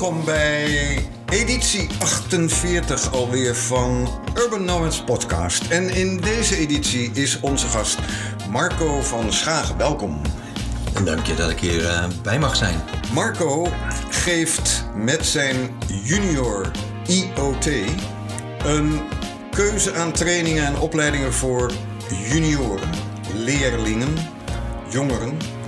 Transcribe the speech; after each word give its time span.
Welkom 0.00 0.24
bij 0.24 0.98
editie 1.28 1.88
48 1.98 3.12
alweer 3.12 3.56
van 3.56 4.08
Urban 4.34 4.64
Nomads 4.64 5.04
Podcast. 5.04 5.68
En 5.68 5.88
in 5.88 6.16
deze 6.20 6.56
editie 6.56 7.10
is 7.12 7.40
onze 7.40 7.66
gast 7.66 7.98
Marco 8.50 9.00
van 9.00 9.32
Schagen. 9.32 9.76
Welkom. 9.76 10.20
En 10.94 11.04
dank 11.04 11.26
je 11.26 11.34
dat 11.34 11.50
ik 11.50 11.58
hier 11.58 11.80
uh, 11.80 12.04
bij 12.22 12.38
mag 12.38 12.56
zijn. 12.56 12.80
Marco 13.12 13.68
geeft 14.10 14.86
met 14.96 15.26
zijn 15.26 15.70
junior 16.04 16.70
IoT 17.06 17.66
een 18.64 19.00
keuze 19.50 19.94
aan 19.94 20.12
trainingen 20.12 20.66
en 20.66 20.78
opleidingen 20.78 21.32
voor 21.32 21.72
junioren, 22.28 22.90
leerlingen, 23.34 24.14
jongeren 24.90 25.59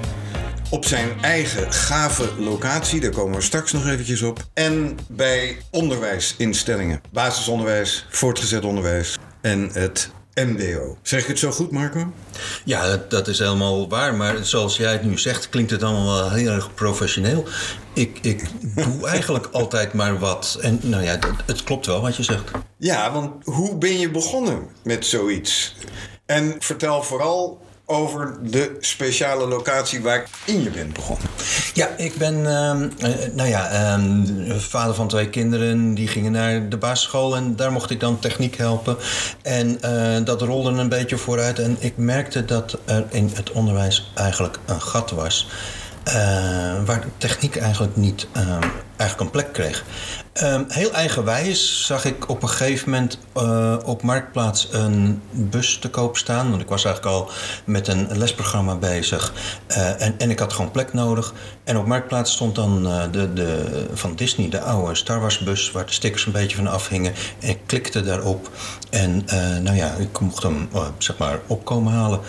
op 0.72 0.84
zijn 0.84 1.22
eigen 1.22 1.72
gave 1.72 2.28
locatie. 2.38 3.00
Daar 3.00 3.10
komen 3.10 3.36
we 3.36 3.42
straks 3.42 3.72
nog 3.72 3.86
eventjes 3.86 4.22
op. 4.22 4.44
En 4.54 4.98
bij 5.08 5.56
onderwijsinstellingen. 5.70 7.00
Basisonderwijs, 7.10 8.06
voortgezet 8.10 8.64
onderwijs 8.64 9.18
en 9.40 9.70
het 9.72 10.10
MBO. 10.34 10.96
Zeg 11.02 11.20
ik 11.20 11.26
het 11.26 11.38
zo 11.38 11.50
goed, 11.50 11.70
Marco? 11.70 12.12
Ja, 12.64 12.86
dat, 12.86 13.10
dat, 13.10 13.28
is 13.28 13.38
helemaal 13.38 13.88
waar. 13.88 14.14
Maar 14.14 14.44
zoals 14.44 14.76
jij 14.76 14.92
het 14.92 15.02
nu 15.02 15.18
zegt, 15.18 15.48
klinkt 15.48 15.70
het 15.70 15.82
allemaal 15.82 16.14
wel 16.14 16.30
heel 16.30 16.50
erg 16.50 16.74
professioneel. 16.74 17.44
Ik, 17.94 18.18
ik 18.22 18.44
doe 18.74 19.06
eigenlijk 19.08 19.48
altijd 19.52 19.92
maar 19.92 20.18
wat. 20.18 20.58
En 20.60 20.80
nou 20.82 21.02
ja, 21.02 21.18
het 21.46 21.64
klopt 21.64 21.86
wel 21.86 22.00
wat 22.00 22.16
je 22.16 22.22
zegt. 22.22 22.50
Ja, 22.76 23.12
want 23.12 23.44
hoe 23.44 23.78
ben 23.78 23.98
je 23.98 24.10
begonnen 24.10 24.68
met 24.82 25.06
zoiets? 25.06 25.74
En 26.26 26.54
vertel 26.58 27.02
vooral 27.02 27.60
over 27.86 28.38
de 28.42 28.76
speciale 28.80 29.46
locatie 29.46 30.00
waar 30.00 30.28
in 30.44 30.62
je 30.62 30.70
bent 30.70 30.92
begonnen. 30.92 31.26
Ja, 31.74 31.88
ik 31.96 32.14
ben 32.14 32.34
uh, 32.34 32.72
nou 33.34 33.48
ja, 33.48 33.96
uh, 33.98 34.56
vader 34.56 34.94
van 34.94 35.08
twee 35.08 35.28
kinderen. 35.28 35.94
Die 35.94 36.08
gingen 36.08 36.32
naar 36.32 36.68
de 36.68 36.76
basisschool 36.76 37.36
en 37.36 37.56
daar 37.56 37.72
mocht 37.72 37.90
ik 37.90 38.00
dan 38.00 38.18
techniek 38.18 38.56
helpen. 38.56 38.96
En 39.42 39.78
uh, 39.84 40.24
dat 40.24 40.42
rolde 40.42 40.70
een 40.70 40.88
beetje 40.88 41.16
vooruit. 41.16 41.58
En 41.58 41.76
ik 41.80 41.96
merkte 41.96 42.44
dat 42.44 42.78
er 42.84 43.04
in 43.10 43.30
het 43.34 43.50
onderwijs 43.50 44.12
eigenlijk 44.14 44.58
een 44.66 44.82
gat 44.82 45.10
was. 45.10 45.48
Uh, 46.08 46.14
waar 46.84 47.04
techniek 47.18 47.56
eigenlijk 47.56 47.96
niet 47.96 48.26
uh, 48.36 48.58
eigenlijk 49.02 49.20
een 49.20 49.40
plek 49.40 49.52
kreeg. 49.52 49.84
Um, 50.42 50.64
heel 50.68 50.92
eigenwijs 50.92 51.86
zag 51.86 52.04
ik 52.04 52.28
op 52.28 52.42
een 52.42 52.48
gegeven 52.48 52.90
moment 52.90 53.18
uh, 53.36 53.76
op 53.84 54.02
Marktplaats 54.02 54.68
een 54.70 55.22
bus 55.30 55.78
te 55.78 55.90
koop 55.90 56.16
staan. 56.16 56.50
Want 56.50 56.62
ik 56.62 56.68
was 56.68 56.84
eigenlijk 56.84 57.16
al 57.16 57.30
met 57.64 57.88
een 57.88 58.18
lesprogramma 58.18 58.74
bezig. 58.74 59.32
Uh, 59.68 60.02
en, 60.02 60.14
en 60.18 60.30
ik 60.30 60.38
had 60.38 60.52
gewoon 60.52 60.70
plek 60.70 60.92
nodig. 60.92 61.34
En 61.64 61.76
op 61.76 61.86
Marktplaats 61.86 62.32
stond 62.32 62.54
dan 62.54 62.86
uh, 62.86 63.02
de, 63.10 63.32
de, 63.32 63.86
van 63.94 64.14
Disney, 64.14 64.48
de 64.48 64.60
oude 64.60 64.94
Star 64.94 65.20
Wars 65.20 65.38
bus... 65.38 65.70
waar 65.70 65.86
de 65.86 65.92
stickers 65.92 66.26
een 66.26 66.32
beetje 66.32 66.56
van 66.56 66.66
afhingen. 66.66 67.14
En 67.40 67.48
ik 67.48 67.58
klikte 67.66 68.02
daarop. 68.02 68.50
En 68.90 69.24
nou 69.62 69.76
ja, 69.76 69.94
ik 69.94 70.20
mocht 70.20 70.42
hem 70.42 70.68
zeg 70.98 71.18
maar 71.18 71.38
opkomen 71.46 71.92
halen. 71.92 72.20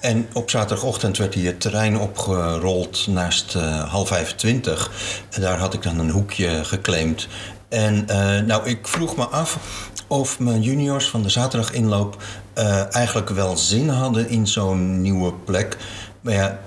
en 0.00 0.28
op 0.32 0.50
zaterdagochtend 0.50 1.16
werd 1.16 1.34
hij 1.34 1.42
het 1.42 1.60
terrein 1.60 1.98
opgerold 1.98 3.06
naast 3.06 3.52
half 3.88 4.08
25. 4.08 4.90
En 5.30 5.40
daar 5.40 5.49
had 5.58 5.74
ik 5.74 5.82
dan 5.82 5.98
een 5.98 6.10
hoekje 6.10 6.64
geclaimd. 6.64 7.28
En 7.68 8.06
uh, 8.10 8.38
nou, 8.38 8.68
ik 8.68 8.88
vroeg 8.88 9.16
me 9.16 9.24
af 9.24 9.58
of 10.06 10.38
mijn 10.38 10.62
juniors 10.62 11.08
van 11.08 11.22
de 11.22 11.28
zaterdaginloop 11.28 12.22
uh, 12.58 12.94
eigenlijk 12.94 13.28
wel 13.28 13.56
zin 13.56 13.88
hadden 13.88 14.28
in 14.28 14.46
zo'n 14.46 15.00
nieuwe 15.00 15.32
plek. 15.32 15.76
Maar 16.20 16.34
ja, 16.34 16.60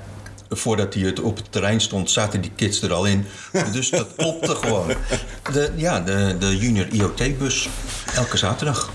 voordat 0.49 0.93
hij 0.93 1.03
het 1.03 1.19
op 1.19 1.35
het 1.37 1.51
terrein 1.51 1.81
stond, 1.81 2.11
zaten 2.11 2.41
die 2.41 2.51
kids 2.55 2.81
er 2.81 2.93
al 2.93 3.05
in. 3.05 3.25
Dus 3.71 3.89
dat 3.89 4.07
klopte 4.15 4.55
gewoon. 4.55 4.93
De, 5.51 5.71
ja, 5.75 5.99
de, 5.99 6.35
de 6.39 6.57
junior 6.57 6.87
IoT-bus, 6.87 7.69
elke 8.15 8.37
zaterdag. 8.37 8.91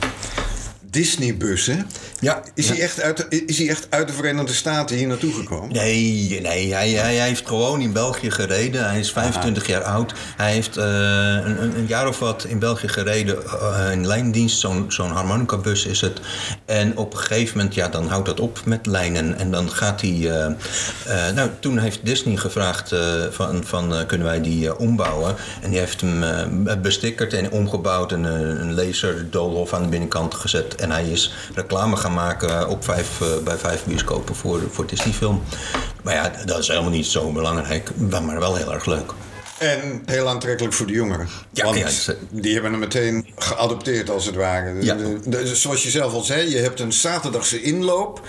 Disney-bus, 0.91 1.66
hè? 1.66 1.76
Ja. 2.21 2.43
Is, 2.54 2.66
ja. 2.66 2.72
Hij 2.72 2.82
echt 2.82 3.00
uit, 3.00 3.26
is 3.47 3.59
hij 3.59 3.69
echt 3.69 3.87
uit 3.91 4.09
de 4.09 4.15
Verenigde 4.15 4.53
Staten 4.53 4.97
hier 4.97 5.06
naartoe 5.06 5.32
gekomen? 5.32 5.72
Nee, 5.72 6.41
nee 6.43 6.75
hij, 6.75 6.91
hij, 6.91 7.15
heeft 7.15 7.47
gewoon 7.47 7.81
in 7.81 7.93
België 7.93 8.31
gereden. 8.31 8.88
Hij 8.88 8.98
is 8.98 9.12
25 9.12 9.62
Aha. 9.62 9.72
jaar 9.72 9.82
oud. 9.82 10.15
Hij 10.37 10.53
heeft 10.53 10.78
uh, 10.78 10.84
een, 10.84 11.77
een, 11.77 11.87
jaar 11.87 12.09
of 12.09 12.19
wat 12.19 12.44
in 12.44 12.59
België 12.59 12.88
gereden. 12.88 13.37
Uh, 13.47 13.93
in 13.93 14.06
lijndienst, 14.06 14.59
zo'n 14.59 14.84
zo'n 14.88 15.10
harmonica-bus 15.10 15.87
is 15.87 16.00
het. 16.00 16.21
En 16.65 16.97
op 16.97 17.12
een 17.12 17.19
gegeven 17.19 17.56
moment, 17.56 17.75
ja, 17.75 17.88
dan 17.88 18.09
houdt 18.09 18.27
dat 18.27 18.41
op 18.41 18.60
met 18.65 18.87
lijnen. 18.87 19.38
En 19.38 19.50
dan 19.50 19.71
gaat 19.71 20.00
hij... 20.00 20.10
Uh, 20.10 21.34
nou, 21.34 21.50
toen 21.60 21.78
heeft 21.78 21.98
Disney 22.03 22.37
gevraagd 22.37 22.94
van, 23.31 23.65
van 23.65 24.06
kunnen 24.06 24.27
wij 24.27 24.41
die 24.41 24.78
ombouwen. 24.78 25.34
En 25.62 25.71
die 25.71 25.78
heeft 25.78 26.00
hem 26.00 26.22
bestikkerd 26.82 27.32
en 27.32 27.50
omgebouwd. 27.50 28.12
En 28.12 28.25
een 28.25 28.75
laserdoolhof 28.75 29.72
aan 29.72 29.82
de 29.82 29.88
binnenkant 29.88 30.34
gezet. 30.34 30.78
En 30.81 30.91
hij 30.91 31.05
is 31.05 31.34
reclame 31.55 31.97
gaan 31.97 32.15
maken 32.15 32.69
op 32.69 32.84
vijf, 32.84 33.21
uh, 33.21 33.28
bij 33.44 33.56
vijf 33.56 33.84
bioscopen 33.84 34.34
voor, 34.34 34.61
voor 34.71 34.87
Disney-film. 34.87 35.43
Maar 36.03 36.15
ja, 36.15 36.33
dat 36.44 36.59
is 36.59 36.69
helemaal 36.69 36.91
niet 36.91 37.06
zo 37.06 37.33
belangrijk, 37.33 37.91
maar 37.97 38.39
wel 38.39 38.56
heel 38.56 38.72
erg 38.72 38.87
leuk. 38.87 39.12
En 39.59 40.03
heel 40.06 40.28
aantrekkelijk 40.28 40.75
voor 40.75 40.87
de 40.87 40.93
jongeren. 40.93 41.28
Ja, 41.53 41.65
Want 41.65 41.77
ja, 41.77 42.15
die 42.31 42.53
hebben 42.53 42.71
hem 42.71 42.81
meteen 42.81 43.27
geadopteerd, 43.37 44.11
als 44.11 44.27
het 44.27 44.34
ware. 44.34 44.83
Ja. 44.83 44.97
Zoals 45.44 45.83
je 45.83 45.91
zelf 45.91 46.12
al 46.12 46.22
zei, 46.22 46.50
je 46.50 46.59
hebt 46.59 46.81
een 46.81 46.93
zaterdagse 46.93 47.62
inloop. 47.62 48.27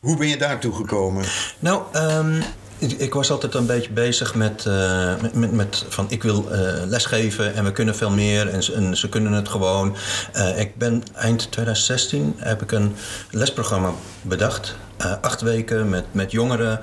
Hoe 0.00 0.16
ben 0.16 0.28
je 0.28 0.36
daartoe 0.36 0.74
gekomen? 0.74 1.24
Nou, 1.58 1.82
um, 1.94 2.42
ik 2.78 3.14
was 3.14 3.30
altijd 3.30 3.54
een 3.54 3.66
beetje 3.66 3.90
bezig 3.90 4.34
met, 4.34 4.64
uh, 4.68 5.12
met, 5.32 5.52
met, 5.52 5.84
van 5.88 6.06
ik 6.08 6.22
wil 6.22 6.48
uh, 6.52 6.58
lesgeven 6.86 7.54
en 7.54 7.64
we 7.64 7.72
kunnen 7.72 7.96
veel 7.96 8.10
meer 8.10 8.48
en, 8.48 8.96
ze 8.96 9.08
kunnen 9.08 9.32
het 9.32 9.48
gewoon. 9.48 9.96
Uh, 10.36 10.58
ik 10.58 10.76
ben 10.76 11.02
eind 11.14 11.50
2016 11.50 12.34
heb 12.36 12.62
ik 12.62 12.72
een 12.72 12.94
lesprogramma 13.30 13.92
bedacht. 14.22 14.76
acht 15.20 15.40
weken 15.40 15.88
met, 15.88 16.04
met 16.10 16.30
jongeren 16.30 16.80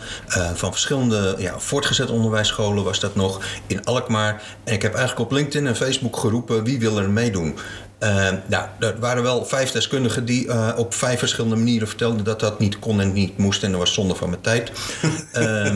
van 0.54 0.72
verschillende 0.72 1.36
ja, 1.38 1.60
voortgezet 1.60 2.10
onderwijsscholen 2.10 2.84
was 2.84 3.00
dat 3.00 3.16
nog 3.16 3.42
in 3.68 3.86
Alkmaar. 3.86 4.42
En 4.64 4.74
ik 4.74 4.82
heb 4.82 4.94
eigenlijk 4.94 5.26
op 5.26 5.38
LinkedIn 5.38 5.68
en 5.68 5.76
Facebook 5.76 6.18
geroepen 6.18 6.64
wie 6.64 6.80
wil 6.80 7.00
er 7.00 7.10
meedoen. 7.10 7.58
Uh, 8.00 8.30
nou, 8.48 8.68
er 8.80 9.00
waren 9.00 9.24
wel 9.24 9.46
vijf 9.46 9.72
deskundigen 9.72 10.26
die 10.26 10.46
uh, 10.46 10.74
op 10.78 10.94
vijf 10.94 11.20
verschillende 11.20 11.56
manieren 11.56 11.88
vertelden 11.88 12.24
dat 12.24 12.40
dat 12.40 12.60
niet 12.60 12.80
kon 12.80 13.02
en 13.02 13.14
niet 13.14 13.38
moest. 13.38 13.64
En 13.64 13.72
dat 13.72 13.80
was 13.80 13.94
zonde 13.94 14.16
van 14.16 14.30
mijn 14.30 14.42
tijd. 14.42 14.72
uh, 15.34 15.76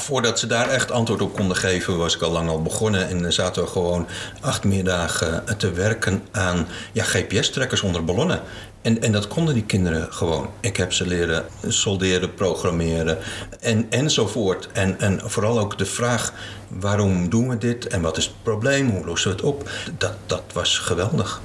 voordat 0.00 0.38
ze 0.38 0.46
daar 0.46 0.68
echt 0.68 0.90
antwoord 0.90 1.22
op 1.22 1.34
konden 1.34 1.56
geven, 1.56 1.98
was 1.98 2.14
ik 2.14 2.22
al 2.22 2.30
lang 2.30 2.48
al 2.48 2.62
begonnen. 2.62 3.08
En 3.08 3.32
zaten 3.32 3.62
we 3.62 3.68
gewoon 3.68 4.06
acht 4.40 4.64
middagen 4.64 5.44
te 5.58 5.72
werken 5.72 6.22
aan 6.30 6.66
ja, 6.92 7.04
GPS-trekkers 7.04 7.80
onder 7.80 8.04
ballonnen. 8.04 8.40
En, 8.82 9.02
en 9.02 9.12
dat 9.12 9.28
konden 9.28 9.54
die 9.54 9.64
kinderen 9.64 10.12
gewoon. 10.12 10.48
Ik 10.60 10.76
heb 10.76 10.92
ze 10.92 11.06
leren 11.06 11.44
solderen, 11.66 12.34
programmeren 12.34 13.18
en, 13.60 13.86
enzovoort. 13.90 14.68
En, 14.72 15.00
en 15.00 15.20
vooral 15.24 15.58
ook 15.58 15.78
de 15.78 15.86
vraag, 15.86 16.32
waarom 16.68 17.28
doen 17.28 17.48
we 17.48 17.58
dit? 17.58 17.86
En 17.86 18.00
wat 18.00 18.16
is 18.16 18.24
het 18.24 18.42
probleem? 18.42 18.90
Hoe 18.90 19.06
lossen 19.06 19.30
we 19.30 19.36
het 19.36 19.44
op? 19.44 19.70
Dat, 19.98 20.12
dat 20.26 20.42
was 20.52 20.78
geweldig. 20.78 21.40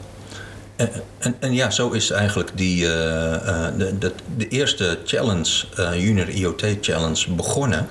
En, 0.76 0.90
en, 1.18 1.36
en 1.40 1.54
ja, 1.54 1.70
zo 1.70 1.90
is 1.90 2.10
eigenlijk 2.10 2.52
die, 2.54 2.84
uh, 2.84 2.90
uh, 2.90 3.68
de, 3.78 3.98
de, 3.98 4.12
de, 4.38 4.48
eerste 4.48 4.98
challenge, 5.06 5.66
uh, 5.80 6.04
Junior 6.04 6.30
IoT 6.30 6.64
Challenge, 6.82 7.32
begonnen. 7.32 7.88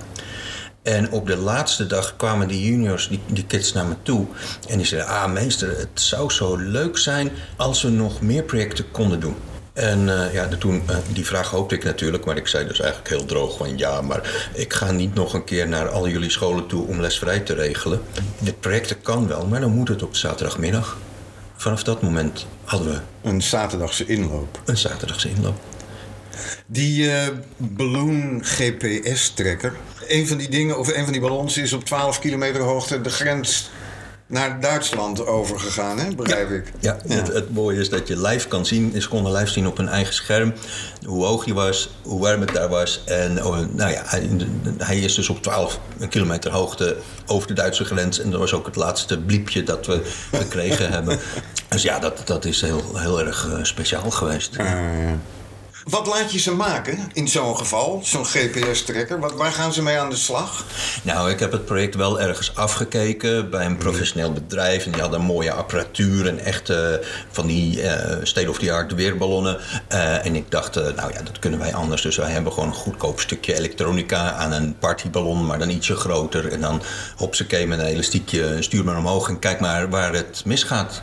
En 0.85 1.11
op 1.11 1.27
de 1.27 1.37
laatste 1.37 1.87
dag 1.87 2.15
kwamen 2.15 2.47
die 2.47 2.65
juniors, 2.65 3.07
die, 3.07 3.19
die 3.27 3.45
kids 3.45 3.73
naar 3.73 3.85
me 3.85 3.95
toe. 4.01 4.25
En 4.67 4.77
die 4.77 4.85
zeiden, 4.85 5.09
ah 5.09 5.31
meester, 5.31 5.77
het 5.77 5.89
zou 5.93 6.31
zo 6.31 6.55
leuk 6.55 6.97
zijn 6.97 7.31
als 7.55 7.81
we 7.81 7.89
nog 7.89 8.21
meer 8.21 8.43
projecten 8.43 8.91
konden 8.91 9.19
doen. 9.19 9.35
En 9.73 10.07
uh, 10.07 10.33
ja, 10.33 10.45
de, 10.45 10.57
toen, 10.57 10.83
uh, 10.89 10.95
die 11.13 11.25
vraag 11.25 11.49
hoopte 11.49 11.75
ik 11.75 11.83
natuurlijk, 11.83 12.25
maar 12.25 12.37
ik 12.37 12.47
zei 12.47 12.67
dus 12.67 12.79
eigenlijk 12.79 13.09
heel 13.09 13.25
droog 13.25 13.57
van 13.57 13.77
ja, 13.77 14.01
maar 14.01 14.49
ik 14.53 14.73
ga 14.73 14.91
niet 14.91 15.13
nog 15.13 15.33
een 15.33 15.43
keer 15.43 15.67
naar 15.67 15.89
al 15.89 16.07
jullie 16.07 16.29
scholen 16.29 16.67
toe 16.67 16.87
om 16.87 17.01
lesvrij 17.01 17.39
te 17.39 17.53
regelen. 17.53 18.01
Dit 18.39 18.59
project 18.59 19.01
kan 19.01 19.27
wel, 19.27 19.47
maar 19.47 19.59
dan 19.59 19.71
moet 19.71 19.87
het 19.87 20.03
op 20.03 20.15
zaterdagmiddag. 20.15 20.97
Vanaf 21.55 21.83
dat 21.83 22.01
moment 22.01 22.45
hadden 22.63 22.91
we... 22.91 23.29
Een 23.29 23.41
zaterdagse 23.41 24.05
inloop. 24.05 24.59
Een 24.65 24.77
zaterdagse 24.77 25.29
inloop. 25.29 25.59
Die 26.65 27.03
uh, 27.03 27.27
balloon 27.57 28.39
GPS-trekker. 28.43 29.73
Een 30.07 30.27
van 30.27 30.37
die 30.37 30.49
dingen, 30.49 30.79
of 30.79 30.95
een 30.95 31.03
van 31.03 31.11
die 31.11 31.21
ballons 31.21 31.57
is 31.57 31.73
op 31.73 31.85
12 31.85 32.19
kilometer 32.19 32.61
hoogte 32.61 33.01
de 33.01 33.09
grens 33.09 33.69
naar 34.27 34.59
Duitsland 34.59 35.25
overgegaan, 35.25 35.99
hè? 35.99 36.15
begrijp 36.15 36.49
ik. 36.49 36.71
Ja, 36.79 36.97
ja. 37.07 37.15
Het, 37.15 37.27
het, 37.27 37.53
mooie 37.53 37.79
is 37.79 37.89
dat 37.89 38.07
je 38.07 38.21
live 38.21 38.47
kan 38.47 38.65
zien. 38.65 39.01
Ze 39.01 39.09
konden 39.09 39.31
live 39.31 39.51
zien 39.51 39.67
op 39.67 39.77
hun 39.77 39.87
eigen 39.87 40.13
scherm. 40.13 40.53
Hoe 41.05 41.25
hoog 41.25 41.45
hij 41.45 41.53
was, 41.53 41.89
hoe 42.01 42.19
warm 42.19 42.41
het 42.41 42.53
daar 42.53 42.69
was. 42.69 43.01
En 43.05 43.45
oh, 43.45 43.57
nou 43.71 43.91
ja, 43.91 44.01
hij, 44.05 44.29
hij, 44.77 44.99
is 44.99 45.15
dus 45.15 45.29
op 45.29 45.41
12 45.41 45.79
kilometer 46.09 46.51
hoogte 46.51 46.97
over 47.25 47.47
de 47.47 47.53
Duitse 47.53 47.85
grens. 47.85 48.19
En 48.19 48.31
dat 48.31 48.39
was 48.39 48.53
ook 48.53 48.65
het 48.65 48.75
laatste 48.75 49.19
bliepje 49.19 49.63
dat 49.63 49.85
we 49.85 50.01
gekregen 50.31 50.91
hebben. 50.91 51.19
Dus 51.69 51.83
ja, 51.83 51.99
dat, 51.99 52.21
dat 52.25 52.45
is 52.45 52.61
heel, 52.61 52.97
heel 52.97 53.19
erg 53.19 53.45
uh, 53.45 53.63
speciaal 53.63 54.11
geweest. 54.11 54.57
Uh, 54.57 54.65
ja. 54.65 55.17
Wat 55.89 56.07
laat 56.07 56.31
je 56.31 56.39
ze 56.39 56.51
maken 56.51 57.09
in 57.13 57.27
zo'n 57.27 57.57
geval, 57.57 58.01
zo'n 58.03 58.25
GPS-trekker? 58.25 59.37
Waar 59.37 59.51
gaan 59.51 59.73
ze 59.73 59.81
mee 59.81 59.97
aan 59.97 60.09
de 60.09 60.15
slag? 60.15 60.65
Nou, 61.03 61.29
ik 61.29 61.39
heb 61.39 61.51
het 61.51 61.65
project 61.65 61.95
wel 61.95 62.21
ergens 62.21 62.55
afgekeken 62.55 63.49
bij 63.49 63.65
een 63.65 63.77
professioneel 63.77 64.33
bedrijf. 64.33 64.85
En 64.85 64.91
die 64.91 65.01
hadden 65.01 65.21
mooie 65.21 65.51
apparatuur 65.51 66.27
en 66.27 66.39
echte 66.39 67.03
van 67.31 67.47
die 67.47 67.81
uh, 67.81 67.91
state-of-the-art 68.23 68.93
weerballonnen. 68.93 69.59
Uh, 69.91 70.25
en 70.25 70.35
ik 70.35 70.51
dacht, 70.51 70.77
uh, 70.77 70.83
nou 70.83 71.13
ja, 71.13 71.21
dat 71.21 71.39
kunnen 71.39 71.59
wij 71.59 71.73
anders. 71.73 72.01
Dus 72.01 72.15
wij 72.17 72.31
hebben 72.31 72.53
gewoon 72.53 72.69
een 72.69 72.75
goedkoop 72.75 73.19
stukje 73.19 73.55
elektronica 73.55 74.31
aan 74.31 74.51
een 74.51 74.77
partyballon, 74.77 75.45
maar 75.45 75.59
dan 75.59 75.69
ietsje 75.69 75.95
groter. 75.95 76.51
En 76.51 76.61
dan 76.61 76.81
hopsakee 77.15 77.67
met 77.67 77.79
een 77.79 77.85
elastiekje, 77.85 78.57
stuur 78.59 78.83
maar 78.83 78.97
omhoog 78.97 79.29
en 79.29 79.39
kijk 79.39 79.59
maar 79.59 79.89
waar 79.89 80.13
het 80.13 80.41
misgaat. 80.45 81.01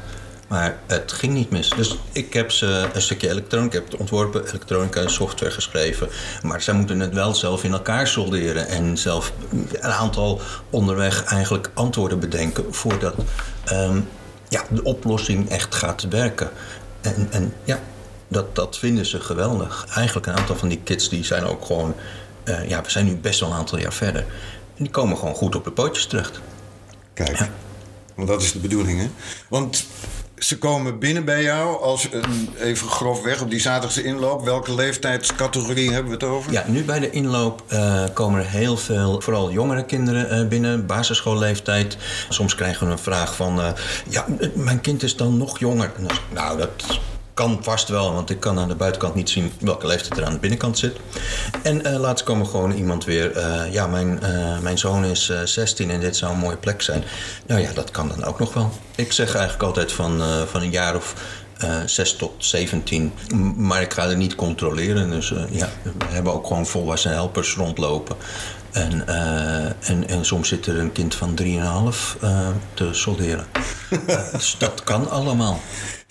Maar 0.53 0.79
het 0.87 1.13
ging 1.13 1.33
niet 1.33 1.51
mis. 1.51 1.71
Dus 1.71 1.99
ik 2.13 2.33
heb 2.33 2.51
ze 2.51 2.89
een 2.93 3.03
stukje 3.03 3.29
elektronica, 3.29 3.77
ik 3.77 3.83
heb 3.83 3.91
het 3.91 4.01
ontworpen, 4.01 4.47
elektronica 4.47 5.01
en 5.01 5.11
software 5.11 5.53
geschreven. 5.53 6.09
Maar 6.43 6.63
zij 6.63 6.75
moeten 6.75 7.01
het 7.01 7.15
wel 7.15 7.35
zelf 7.35 7.65
in 7.65 7.73
elkaar 7.73 8.07
solderen 8.07 8.67
en 8.67 8.99
zelf 8.99 9.33
een 9.51 9.83
aantal 9.83 10.41
onderweg 10.71 11.25
eigenlijk 11.25 11.71
antwoorden 11.75 12.21
bedenken 12.21 12.75
voordat 12.75 13.15
um, 13.73 14.09
ja, 14.49 14.65
de 14.71 14.83
oplossing 14.83 15.49
echt 15.51 15.75
gaat 15.75 16.09
werken. 16.09 16.51
En, 17.01 17.29
en 17.31 17.55
ja, 17.65 17.81
dat, 18.29 18.55
dat 18.55 18.79
vinden 18.79 19.07
ze 19.07 19.21
geweldig. 19.21 19.87
Eigenlijk 19.95 20.27
een 20.27 20.37
aantal 20.37 20.57
van 20.57 20.69
die 20.69 20.81
kids 20.85 21.09
die 21.09 21.25
zijn 21.25 21.45
ook 21.45 21.65
gewoon, 21.65 21.95
uh, 22.45 22.69
ja, 22.69 22.83
we 22.83 22.91
zijn 22.91 23.05
nu 23.05 23.17
best 23.17 23.41
wel 23.41 23.51
een 23.51 23.57
aantal 23.57 23.79
jaar 23.79 23.93
verder. 23.93 24.25
En 24.77 24.85
die 24.85 24.91
komen 24.91 25.19
gewoon 25.19 25.35
goed 25.35 25.55
op 25.55 25.65
de 25.65 25.71
pootjes 25.73 26.07
terecht. 26.07 26.41
Kijk. 27.15 27.39
Ja. 27.39 27.49
Want 28.15 28.29
dat 28.29 28.43
is 28.43 28.53
de 28.53 28.59
bedoeling, 28.59 29.01
hè? 29.01 29.11
Want 29.49 29.85
ze 30.43 30.59
komen 30.59 30.99
binnen 30.99 31.25
bij 31.25 31.43
jou 31.43 31.83
als 31.83 32.09
even 32.59 32.89
grofweg 32.89 33.41
op 33.41 33.51
die 33.51 33.61
zaterdagse 33.61 34.05
inloop. 34.05 34.45
Welke 34.45 34.75
leeftijdscategorie 34.75 35.93
hebben 35.93 36.11
we 36.11 36.25
het 36.25 36.25
over? 36.25 36.53
Ja, 36.53 36.65
nu 36.67 36.85
bij 36.85 36.99
de 36.99 37.11
inloop 37.11 37.63
uh, 37.73 38.05
komen 38.15 38.41
er 38.41 38.47
heel 38.49 38.77
veel, 38.77 39.21
vooral 39.21 39.51
jongere 39.51 39.85
kinderen 39.85 40.39
uh, 40.39 40.49
binnen, 40.49 40.87
basisschoolleeftijd. 40.87 41.97
Soms 42.29 42.55
krijgen 42.55 42.87
we 42.87 42.93
een 42.93 42.99
vraag 42.99 43.37
van, 43.37 43.59
uh, 43.59 43.67
ja, 44.09 44.27
mijn 44.55 44.81
kind 44.81 45.03
is 45.03 45.17
dan 45.17 45.37
nog 45.37 45.59
jonger. 45.59 45.93
Nou, 46.33 46.59
dat 46.59 47.01
kan 47.35 47.59
vast 47.61 47.89
wel, 47.89 48.13
want 48.13 48.31
ik 48.31 48.41
kan 48.41 48.59
aan 48.59 48.69
de 48.69 48.75
buitenkant 48.75 49.15
niet 49.15 49.31
zien 49.31 49.53
welke 49.61 49.87
leeftijd 49.87 50.19
er 50.19 50.25
aan 50.25 50.33
de 50.33 50.39
binnenkant 50.39 50.79
zit. 50.79 50.97
En 51.63 51.87
uh, 51.87 51.99
laatst 51.99 52.25
kwam 52.25 52.41
er 52.41 52.47
gewoon 52.47 52.73
iemand 52.73 53.05
weer. 53.05 53.37
Uh, 53.37 53.73
ja, 53.73 53.87
mijn, 53.87 54.19
uh, 54.23 54.59
mijn 54.59 54.79
zoon 54.79 55.05
is 55.05 55.33
16 55.45 55.91
en 55.91 56.01
dit 56.01 56.17
zou 56.17 56.33
een 56.33 56.39
mooie 56.39 56.57
plek 56.57 56.83
zijn. 56.83 57.05
Nou 57.47 57.61
ja, 57.61 57.73
dat 57.73 57.91
kan 57.91 58.09
dan 58.09 58.25
ook 58.25 58.39
nog 58.39 58.55
wel. 58.55 58.71
Ik 58.95 59.13
zeg 59.13 59.35
eigenlijk 59.35 59.63
altijd 59.63 59.93
van, 59.93 60.23
van 60.47 60.63
een 60.63 60.71
jaar 60.71 60.97
of. 60.97 61.15
6 61.87 62.17
tot 62.17 62.33
17. 62.39 63.13
Maar 63.57 63.83
ik 63.83 63.93
ga 63.93 64.09
er 64.09 64.17
niet 64.17 64.35
controleren. 64.35 65.11
Dus 65.11 65.29
ja, 65.51 65.69
we 65.83 66.05
hebben 66.09 66.33
ook 66.33 66.47
gewoon 66.47 66.67
volwassen 66.67 67.11
helpers 67.11 67.55
rondlopen. 67.55 68.17
En, 68.71 69.07
en, 69.81 70.09
en 70.09 70.25
soms 70.25 70.49
zit 70.49 70.67
er 70.67 70.79
een 70.79 70.93
kind 70.93 71.15
van 71.15 71.39
3,5 71.43 71.47
te 72.75 72.89
solderen. 72.93 73.47
dus 74.33 74.55
dat 74.59 74.85
kan 74.85 75.11
allemaal. 75.11 75.61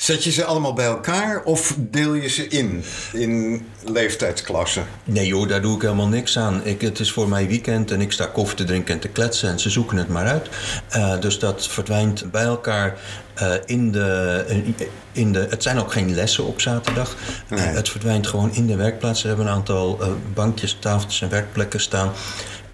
Zet 0.02 0.24
je 0.24 0.32
ze 0.32 0.46
allemaal 0.46 0.74
bij 0.74 0.86
elkaar 0.86 1.44
of 1.44 1.76
deel 1.78 2.14
je 2.14 2.30
ze 2.30 2.48
in, 2.48 2.84
in 3.14 3.66
leeftijdsklassen? 3.86 4.86
Nee 5.04 5.28
joh, 5.28 5.48
daar 5.48 5.62
doe 5.62 5.76
ik 5.76 5.82
helemaal 5.82 6.08
niks 6.08 6.38
aan. 6.38 6.62
Ik, 6.66 6.82
het 6.82 7.00
is 7.00 7.12
voor 7.12 7.30
mij 7.30 7.48
weekend 7.48 7.92
en 7.92 8.02
ik 8.02 8.12
sta 8.12 8.26
koffie 8.26 8.58
te 8.58 8.64
drinken 8.64 8.94
en 8.94 9.00
te 9.00 9.08
kletsen 9.08 9.50
en 9.50 9.60
ze 9.60 9.70
zoeken 9.70 9.98
het 9.98 10.08
maar 10.08 10.26
uit. 10.26 10.50
Uh, 10.96 11.20
dus 11.20 11.40
dat 11.40 11.68
verdwijnt 11.68 12.32
bij 12.32 12.44
elkaar 12.44 12.98
uh, 13.42 13.54
in, 13.66 13.92
de, 13.92 14.46
in 15.12 15.34
de... 15.34 15.48
Het 15.50 15.64
zijn 15.64 15.80
ook 15.80 15.92
geen 15.92 16.14
lessen 16.14 16.46
op 16.46 16.62
zaterdag. 16.62 17.16
Nee. 17.50 17.60
Uh, 17.60 17.74
het 17.74 17.90
verdwijnt 17.90 18.28
gewoon 18.28 18.54
in 18.54 18.68
de 18.68 18.76
werkplaats. 18.76 19.22
We 19.22 19.28
hebben 19.28 19.46
een 19.46 19.54
aantal 19.54 20.00
bankjes, 20.34 20.78
tafeltjes 20.80 21.22
en 21.22 21.30
werkplekken 21.30 21.80
staan. 21.80 22.12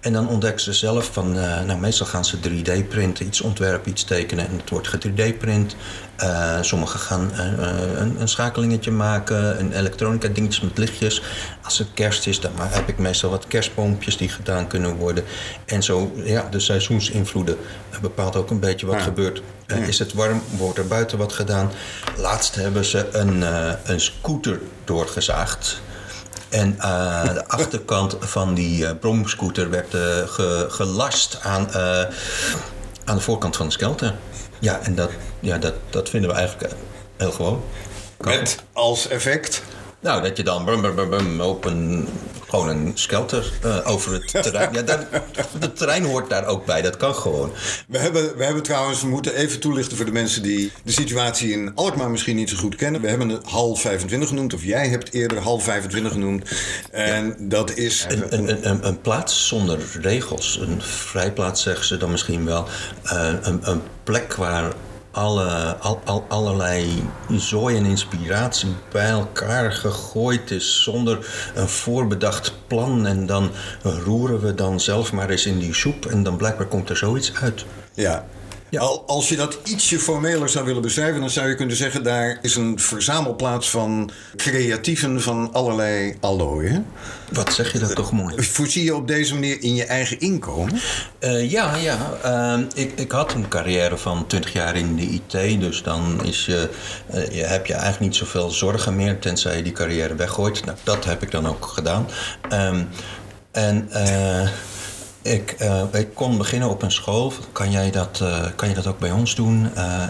En 0.00 0.12
dan 0.12 0.28
ontdekken 0.28 0.60
ze 0.60 0.72
zelf 0.72 1.12
van, 1.12 1.36
uh, 1.36 1.60
nou 1.60 1.78
meestal 1.78 2.06
gaan 2.06 2.24
ze 2.24 2.36
3D 2.36 2.88
printen, 2.88 3.26
iets 3.26 3.40
ontwerpen, 3.40 3.90
iets 3.90 4.04
tekenen 4.04 4.48
en 4.48 4.56
het 4.56 4.70
wordt 4.70 4.88
3D 5.08 5.36
print. 5.38 5.76
Uh, 6.22 6.62
sommigen 6.62 7.00
gaan 7.00 7.30
uh, 7.34 8.00
een, 8.00 8.20
een, 8.20 8.28
schakelingetje 8.28 8.90
maken, 8.90 9.60
een 9.60 9.72
elektronica 9.72 10.28
dingetjes 10.28 10.62
met 10.62 10.78
lichtjes. 10.78 11.22
Als 11.62 11.78
het 11.78 11.88
kerst 11.94 12.26
is, 12.26 12.40
dan 12.40 12.52
heb 12.56 12.88
ik 12.88 12.98
meestal 12.98 13.30
wat 13.30 13.46
kerstboompjes 13.46 14.16
die 14.16 14.28
gedaan 14.28 14.66
kunnen 14.66 14.96
worden. 14.96 15.24
En 15.66 15.82
zo, 15.82 16.12
ja, 16.24 16.48
de 16.50 16.60
seizoensinvloeden 16.60 17.56
bepaalt 18.00 18.36
ook 18.36 18.50
een 18.50 18.60
beetje 18.60 18.86
wat 18.86 18.94
ja. 18.96 19.02
gebeurt. 19.02 19.42
Ja. 19.66 19.76
Is 19.76 19.98
het 19.98 20.12
warm, 20.12 20.42
wordt 20.56 20.78
er 20.78 20.86
buiten 20.86 21.18
wat 21.18 21.32
gedaan. 21.32 21.70
Laatst 22.16 22.54
hebben 22.54 22.84
ze 22.84 23.08
een, 23.12 23.42
een 23.84 24.00
scooter 24.00 24.60
doorgezaagd. 24.84 25.80
En 26.48 26.74
uh, 26.78 27.34
de 27.34 27.48
achterkant 27.48 28.16
van 28.20 28.54
die 28.54 28.82
uh, 28.82 28.90
bromscooter 29.00 29.70
werd 29.70 29.94
uh, 29.94 30.00
ge, 30.26 30.66
gelast 30.68 31.38
aan, 31.42 31.72
aan 33.04 33.16
de 33.16 33.20
voorkant 33.20 33.56
van 33.56 33.66
de 33.66 33.72
skelter. 33.72 34.14
Ja, 34.58 34.80
en 34.82 34.94
dat, 34.94 35.10
ja, 35.40 35.58
dat, 35.58 35.74
dat 35.90 36.08
vinden 36.08 36.30
we 36.30 36.36
eigenlijk 36.36 36.72
heel 37.16 37.32
gewoon. 37.32 37.62
Met 38.18 38.62
als 38.72 39.08
effect? 39.08 39.62
Nou, 40.00 40.22
dat 40.22 40.36
je 40.36 40.42
dan 40.42 40.64
brum, 40.64 40.80
brum, 40.80 41.08
brum, 41.08 41.40
op 41.40 41.64
een, 41.64 42.08
gewoon 42.48 42.68
een 42.68 42.92
skelter 42.94 43.52
uh, 43.64 43.78
over 43.84 44.12
het 44.12 44.26
terrein. 44.42 44.72
Ja, 44.72 44.82
dat, 44.82 45.06
het 45.58 45.76
terrein 45.78 46.04
hoort 46.04 46.30
daar 46.30 46.46
ook 46.46 46.66
bij, 46.66 46.82
dat 46.82 46.96
kan 46.96 47.14
gewoon. 47.14 47.52
We 47.88 47.98
hebben, 47.98 48.36
we 48.36 48.44
hebben 48.44 48.62
trouwens, 48.62 49.00
we 49.02 49.08
moeten 49.08 49.34
even 49.34 49.60
toelichten 49.60 49.96
voor 49.96 50.06
de 50.06 50.12
mensen 50.12 50.42
die 50.42 50.72
de 50.84 50.92
situatie 50.92 51.52
in 51.52 51.74
Alkmaar 51.74 52.10
misschien 52.10 52.36
niet 52.36 52.50
zo 52.50 52.56
goed 52.56 52.74
kennen. 52.74 53.00
We 53.00 53.08
hebben 53.08 53.28
het 53.28 53.44
hal 53.46 53.76
25 53.76 54.28
genoemd, 54.28 54.54
of 54.54 54.64
jij 54.64 54.88
hebt 54.88 55.12
eerder 55.12 55.38
hal 55.38 55.58
25 55.58 56.12
genoemd. 56.12 56.50
En 56.90 57.26
ja. 57.26 57.34
dat 57.38 57.76
is. 57.76 58.06
Een, 58.08 58.38
een, 58.38 58.68
een, 58.68 58.86
een, 58.86 59.00
plaats 59.00 59.46
zonder 59.48 59.78
regels. 60.00 60.58
Een 60.60 60.82
vrijplaats 60.82 61.62
zeggen 61.62 61.84
ze 61.84 61.96
dan 61.96 62.10
misschien 62.10 62.44
wel. 62.44 62.66
Uh, 63.04 63.32
een, 63.42 63.60
een 63.62 63.82
plek 64.04 64.34
waar 64.34 64.72
alle, 65.18 65.76
al, 65.76 66.00
al, 66.04 66.24
allerlei 66.28 67.02
zooi 67.28 67.76
en 67.76 67.84
inspiratie 67.84 68.74
bij 68.92 69.08
elkaar 69.08 69.72
gegooid 69.72 70.50
is 70.50 70.82
zonder 70.82 71.18
een 71.54 71.68
voorbedacht 71.68 72.52
plan. 72.66 73.06
En 73.06 73.26
dan 73.26 73.50
roeren 73.82 74.40
we 74.40 74.54
dan 74.54 74.80
zelf 74.80 75.12
maar 75.12 75.30
eens 75.30 75.46
in 75.46 75.58
die 75.58 75.74
soep 75.74 76.06
en 76.06 76.22
dan 76.22 76.36
blijkbaar 76.36 76.66
komt 76.66 76.90
er 76.90 76.96
zoiets 76.96 77.34
uit. 77.34 77.64
Ja, 77.94 78.26
ja. 78.70 78.80
Al, 78.80 79.04
als 79.06 79.28
je 79.28 79.36
dat 79.36 79.58
ietsje 79.64 79.98
formeler 79.98 80.48
zou 80.48 80.64
willen 80.64 80.82
beschrijven, 80.82 81.20
dan 81.20 81.30
zou 81.30 81.48
je 81.48 81.54
kunnen 81.54 81.76
zeggen: 81.76 82.02
daar 82.02 82.38
is 82.42 82.56
een 82.56 82.78
verzamelplaats 82.78 83.70
van 83.70 84.10
creatieven 84.36 85.22
van 85.22 85.52
allerlei 85.52 86.16
allooien. 86.20 86.86
Wat 87.32 87.52
zeg 87.52 87.72
je 87.72 87.78
dat 87.78 87.94
toch 87.94 88.12
mooi? 88.12 88.42
Voorzie 88.42 88.84
je 88.84 88.94
op 88.94 89.08
deze 89.08 89.34
manier 89.34 89.62
in 89.62 89.74
je 89.74 89.84
eigen 89.84 90.20
inkomen? 90.20 90.80
Uh, 91.20 91.50
ja, 91.50 91.76
ja. 91.76 91.98
Uh, 92.24 92.64
ik, 92.74 92.92
ik 92.98 93.12
had 93.12 93.32
een 93.34 93.48
carrière 93.48 93.96
van 93.96 94.26
20 94.26 94.52
jaar 94.52 94.76
in 94.76 94.96
de 94.96 95.02
IT, 95.02 95.60
dus 95.60 95.82
dan 95.82 96.24
is 96.24 96.46
je, 96.46 96.68
uh, 97.14 97.34
je, 97.34 97.42
heb 97.42 97.66
je 97.66 97.72
eigenlijk 97.72 98.02
niet 98.02 98.16
zoveel 98.16 98.50
zorgen 98.50 98.96
meer, 98.96 99.18
tenzij 99.18 99.56
je 99.56 99.62
die 99.62 99.72
carrière 99.72 100.14
weggooit. 100.14 100.64
Nou, 100.64 100.78
dat 100.82 101.04
heb 101.04 101.22
ik 101.22 101.30
dan 101.30 101.46
ook 101.46 101.66
gedaan. 101.66 102.08
Um, 102.52 102.88
en. 103.50 103.88
Ik, 105.22 105.56
uh, 105.62 105.82
ik 105.92 106.14
kon 106.14 106.38
beginnen 106.38 106.68
op 106.68 106.82
een 106.82 106.92
school. 106.92 107.32
Kan 107.52 107.70
jij 107.70 107.90
dat, 107.90 108.20
uh, 108.22 108.46
kan 108.56 108.68
je 108.68 108.74
dat 108.74 108.86
ook 108.86 108.98
bij 108.98 109.10
ons 109.10 109.34
doen? 109.34 109.70
Uh, 109.76 110.02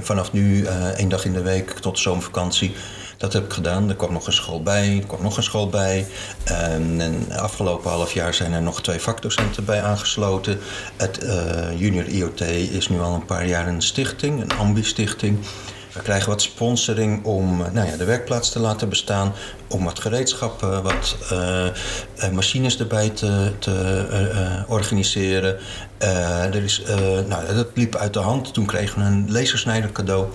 vanaf 0.00 0.32
nu 0.32 0.64
één 0.96 1.08
dag 1.08 1.24
in 1.24 1.32
de 1.32 1.42
week 1.42 1.70
tot 1.70 1.98
zomervakantie. 1.98 2.74
Dat 3.16 3.32
heb 3.32 3.44
ik 3.44 3.52
gedaan. 3.52 3.88
Er 3.88 3.96
kwam 3.96 4.12
nog 4.12 4.26
een 4.26 4.32
school 4.32 4.62
bij, 4.62 4.98
er 4.98 5.06
kwam 5.06 5.22
nog 5.22 5.36
een 5.36 5.42
school 5.42 5.68
bij. 5.68 6.06
Um, 6.72 7.00
en 7.00 7.32
afgelopen 7.32 7.90
half 7.90 8.12
jaar 8.12 8.34
zijn 8.34 8.52
er 8.52 8.62
nog 8.62 8.82
twee 8.82 9.00
vakdocenten 9.00 9.64
bij 9.64 9.82
aangesloten. 9.82 10.58
Het 10.96 11.18
Junior 11.76 12.06
IoT 12.06 12.40
is 12.70 12.88
nu 12.88 13.00
al 13.00 13.14
een 13.14 13.24
paar 13.24 13.46
jaar 13.46 13.68
een 13.68 13.82
stichting, 13.82 14.40
een 14.40 14.58
ambi-stichting. 14.58 15.38
We 15.92 16.00
krijgen 16.02 16.28
wat 16.28 16.42
sponsoring 16.42 17.24
om 17.24 17.56
nou 17.56 17.88
ja, 17.88 17.96
de 17.96 18.04
werkplaats 18.04 18.50
te 18.50 18.58
laten 18.58 18.88
bestaan. 18.88 19.32
Om 19.68 19.84
wat 19.84 19.98
gereedschappen, 19.98 20.82
wat 20.82 21.16
uh, 21.32 21.68
machines 22.32 22.78
erbij 22.78 23.10
te, 23.10 23.52
te 23.58 24.64
organiseren. 24.68 25.58
er 25.98 26.62
is, 26.62 26.82
nou, 27.28 27.54
dat 27.54 27.68
liep 27.74 27.96
uit 27.96 28.12
de 28.12 28.18
hand. 28.18 28.54
Toen 28.54 28.66
kregen 28.66 28.98
we 28.98 29.04
een 29.04 29.32
lasersnijder 29.32 29.92
cadeau. 29.92 30.28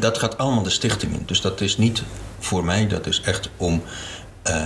Dat 0.00 0.18
gaat 0.18 0.38
allemaal 0.38 0.62
de 0.62 0.70
stichting 0.70 1.14
in. 1.14 1.22
Dus 1.26 1.40
dat 1.40 1.60
is 1.60 1.76
niet 1.76 2.02
voor 2.38 2.64
mij, 2.64 2.86
dat 2.86 3.06
is 3.06 3.20
echt 3.20 3.50
om 3.56 3.82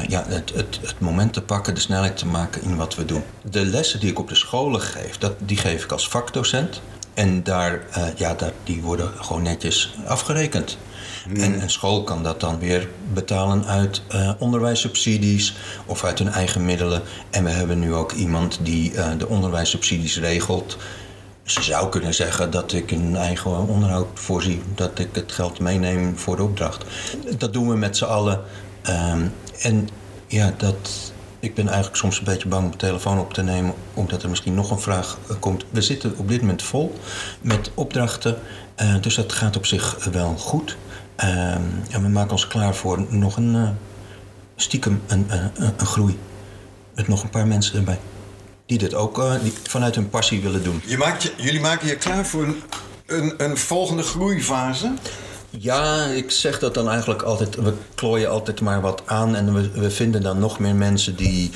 ja, 0.09 0.25
het, 0.29 0.53
het, 0.55 0.79
het, 0.81 1.01
moment 1.01 1.33
te 1.33 1.43
pakken, 1.43 1.75
de 1.75 1.81
snelheid 1.81 2.17
te 2.17 2.27
maken 2.27 2.63
in 2.63 2.77
wat 2.77 2.95
we 2.95 3.05
doen. 3.05 3.25
De 3.51 3.65
lessen 3.65 4.01
die 4.01 4.11
ik 4.11 4.19
op 4.19 4.29
de 4.29 4.35
scholen 4.35 4.81
geef, 4.81 5.19
dat, 5.19 5.33
die 5.39 5.57
geef 5.57 5.85
ik 5.85 5.93
als 5.93 6.09
vakdocent. 6.09 6.81
En 7.15 7.43
daar, 7.43 7.73
uh, 7.73 8.05
ja, 8.17 8.35
dat, 8.35 8.53
die 8.65 8.83
worden 8.83 9.11
gewoon 9.17 9.43
netjes 9.43 9.95
afgerekend. 10.07 10.79
Hmm. 11.25 11.37
En 11.37 11.63
een 11.63 11.71
school 11.71 12.05
kan 12.05 12.23
dat 12.23 12.41
dan 12.41 12.59
weer 12.59 12.89
betalen 13.13 13.67
uit 13.67 14.03
uh, 14.15 14.31
onderwijssubsidies 14.39 15.55
of 15.87 16.05
uit 16.05 16.19
hun 16.19 16.29
eigen 16.29 16.65
middelen. 16.65 17.03
En 17.31 17.45
we 17.45 17.51
hebben 17.51 17.79
nu 17.79 17.95
ook 17.95 18.13
iemand 18.13 18.59
die 18.63 18.93
uh, 18.93 19.07
de 19.19 19.29
onderwijssubsidies 19.29 20.19
regelt. 20.19 20.77
Ze 21.43 21.63
zou 21.63 21.89
kunnen 21.89 22.15
zeggen 22.15 22.51
dat 22.51 22.73
ik 22.73 22.91
een 22.91 23.17
eigen 23.17 23.69
onderhoud 23.69 24.09
voorzie, 24.15 24.63
dat 24.75 24.99
ik 24.99 25.09
het 25.13 25.33
geld 25.33 25.59
meeneem 25.59 26.19
voor 26.19 26.37
de 26.37 26.43
opdracht. 26.43 26.85
Dat 27.39 27.53
doen 27.53 27.69
we 27.69 27.77
met 27.77 27.97
z'n 27.97 28.05
allen 28.05 28.41
Ehm, 28.83 29.27
en 29.63 29.89
ja, 30.27 30.55
dat, 30.57 31.12
ik 31.43 31.55
ben 31.55 31.67
eigenlijk 31.67 31.97
soms 31.97 32.19
een 32.19 32.25
beetje 32.25 32.49
bang 32.49 32.65
om 32.65 32.71
de 32.71 32.77
telefoon 32.77 33.19
op 33.19 33.33
te 33.33 33.43
nemen, 33.43 33.75
omdat 33.95 34.23
er 34.23 34.29
misschien 34.29 34.55
nog 34.55 34.71
een 34.71 34.81
vraag 34.81 35.19
eh, 35.29 35.37
komt. 35.41 35.65
We 35.71 35.83
zitten 35.83 36.15
op 36.17 36.29
dit 36.29 36.41
moment 36.41 36.63
vol 36.63 36.99
met 37.41 37.71
opdrachten, 37.75 38.39
uh, 38.83 38.95
dus 39.01 39.15
dat 39.15 39.33
gaat 39.33 39.57
op 39.57 39.67
zich 39.67 40.05
wel 40.13 40.37
goed. 40.37 40.77
En 41.17 42.03
we 42.03 42.09
maken 42.09 42.31
ons 42.31 42.47
klaar 42.47 42.75
voor 42.75 43.07
nog 43.09 43.37
een 43.37 43.77
stiekem 44.57 45.03
een, 45.07 45.27
een, 45.55 45.87
groei. 45.87 46.19
Met 46.95 47.09
nog 47.09 47.23
een 47.23 47.31
paar 47.31 47.47
mensen 47.47 47.77
erbij. 47.77 47.99
Die 48.67 48.79
dit 48.79 48.95
ook 48.95 49.23
vanuit 49.63 49.95
hun 49.95 50.09
passie 50.09 50.41
willen 50.41 50.63
doen. 50.63 50.83
Je 50.87 50.97
maakt 50.97 51.23
je, 51.23 51.33
jullie 51.37 51.61
maken 51.61 51.87
je 51.87 51.97
klaar 51.97 52.27
voor 52.27 52.43
een, 52.45 52.63
een, 53.07 53.35
een 53.37 53.57
volgende 53.57 54.03
groeifase? 54.03 54.93
Ja, 55.59 56.05
ik 56.05 56.31
zeg 56.31 56.59
dat 56.59 56.75
dan 56.75 56.89
eigenlijk 56.89 57.23
altijd. 57.23 57.55
We 57.55 57.75
klooien 57.95 58.31
altijd 58.31 58.61
maar 58.61 58.81
wat 58.81 59.03
aan 59.05 59.37
en 59.37 59.73
we, 59.73 59.91
vinden 59.91 60.23
dan 60.23 60.39
nog 60.39 60.59
meer 60.59 60.75
mensen 60.75 61.17
die 61.17 61.51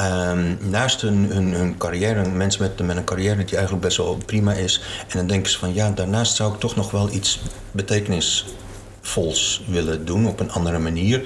Um, 0.00 0.58
naast 0.60 1.00
hun, 1.00 1.24
hun, 1.32 1.52
hun, 1.52 1.76
carrière, 1.76 2.28
mensen 2.28 2.62
met, 2.62 2.86
met 2.86 2.96
een 2.96 3.04
carrière 3.04 3.44
die 3.44 3.54
eigenlijk 3.54 3.84
best 3.84 3.96
wel 3.96 4.18
prima 4.26 4.52
is. 4.52 4.82
En 5.08 5.18
dan 5.18 5.26
denken 5.26 5.50
ze 5.50 5.58
van 5.58 5.74
ja, 5.74 5.90
daarnaast 5.90 6.36
zou 6.36 6.52
ik 6.52 6.60
toch 6.60 6.76
nog 6.76 6.90
wel 6.90 7.10
iets 7.12 7.40
betekenisvols 7.70 9.62
willen 9.66 10.04
doen 10.04 10.26
op 10.26 10.40
een 10.40 10.50
andere 10.50 10.78
manier. 10.78 11.22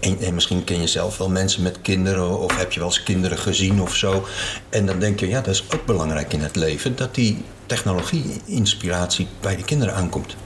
En, 0.00 0.18
en, 0.18 0.34
misschien 0.34 0.64
ken 0.64 0.80
je 0.80 0.86
zelf 0.86 1.18
wel 1.18 1.28
mensen 1.28 1.62
met 1.62 1.80
kinderen 1.82 2.38
of 2.38 2.58
heb 2.58 2.72
je 2.72 2.78
wel 2.78 2.88
eens 2.88 3.02
kinderen 3.02 3.38
gezien 3.38 3.80
of 3.80 3.96
zo. 3.96 4.26
En 4.68 4.86
dan 4.86 4.98
denk 4.98 5.20
je, 5.20 5.28
ja, 5.28 5.40
dat 5.40 5.54
is 5.54 5.64
ook 5.74 5.86
belangrijk 5.86 6.32
in 6.32 6.40
het 6.40 6.56
leven, 6.56 6.96
dat 6.96 7.14
die 7.14 7.44
technologie-inspiratie 7.66 9.26
bij 9.40 9.56
de 9.56 9.64
kinderen 9.64 9.94
aankomt. 9.94 10.36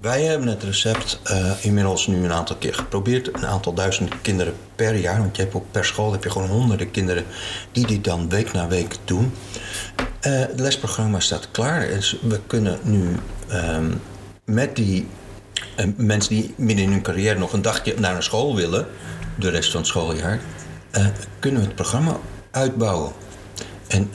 Wij 0.00 0.22
hebben 0.22 0.48
het 0.48 0.62
recept 0.62 1.20
uh, 1.30 1.64
inmiddels 1.64 2.06
nu 2.06 2.24
een 2.24 2.32
aantal 2.32 2.56
keer 2.56 2.74
geprobeerd. 2.74 3.34
Een 3.34 3.46
aantal 3.46 3.74
duizend 3.74 4.20
kinderen 4.22 4.54
per 4.74 4.96
jaar. 4.96 5.18
Want 5.18 5.36
je 5.36 5.42
hebt 5.42 5.54
ook 5.54 5.70
per 5.70 5.84
school 5.84 6.12
heb 6.12 6.24
je 6.24 6.30
gewoon 6.30 6.48
honderden 6.48 6.90
kinderen 6.90 7.24
die 7.72 7.86
dit 7.86 8.04
dan 8.04 8.28
week 8.28 8.52
na 8.52 8.68
week 8.68 8.96
doen. 9.04 9.32
Uh, 10.26 10.38
het 10.38 10.60
lesprogramma 10.60 11.20
staat 11.20 11.50
klaar. 11.50 11.88
Dus 11.88 12.18
we 12.22 12.40
kunnen 12.46 12.78
nu 12.82 13.16
um, 13.52 14.00
met 14.44 14.76
die 14.76 15.08
uh, 15.76 15.86
mensen 15.96 16.34
die 16.34 16.54
midden 16.56 16.84
in 16.84 16.90
hun 16.90 17.02
carrière 17.02 17.38
nog 17.38 17.52
een 17.52 17.62
dagje 17.62 17.94
naar 17.98 18.16
een 18.16 18.22
school 18.22 18.56
willen, 18.56 18.86
de 19.34 19.50
rest 19.50 19.70
van 19.70 19.80
het 19.80 19.88
schooljaar, 19.88 20.40
kunnen 21.38 21.60
we 21.60 21.66
het 21.66 21.76
programma 21.76 22.18
uitbouwen. 22.50 23.12
En 23.86 24.10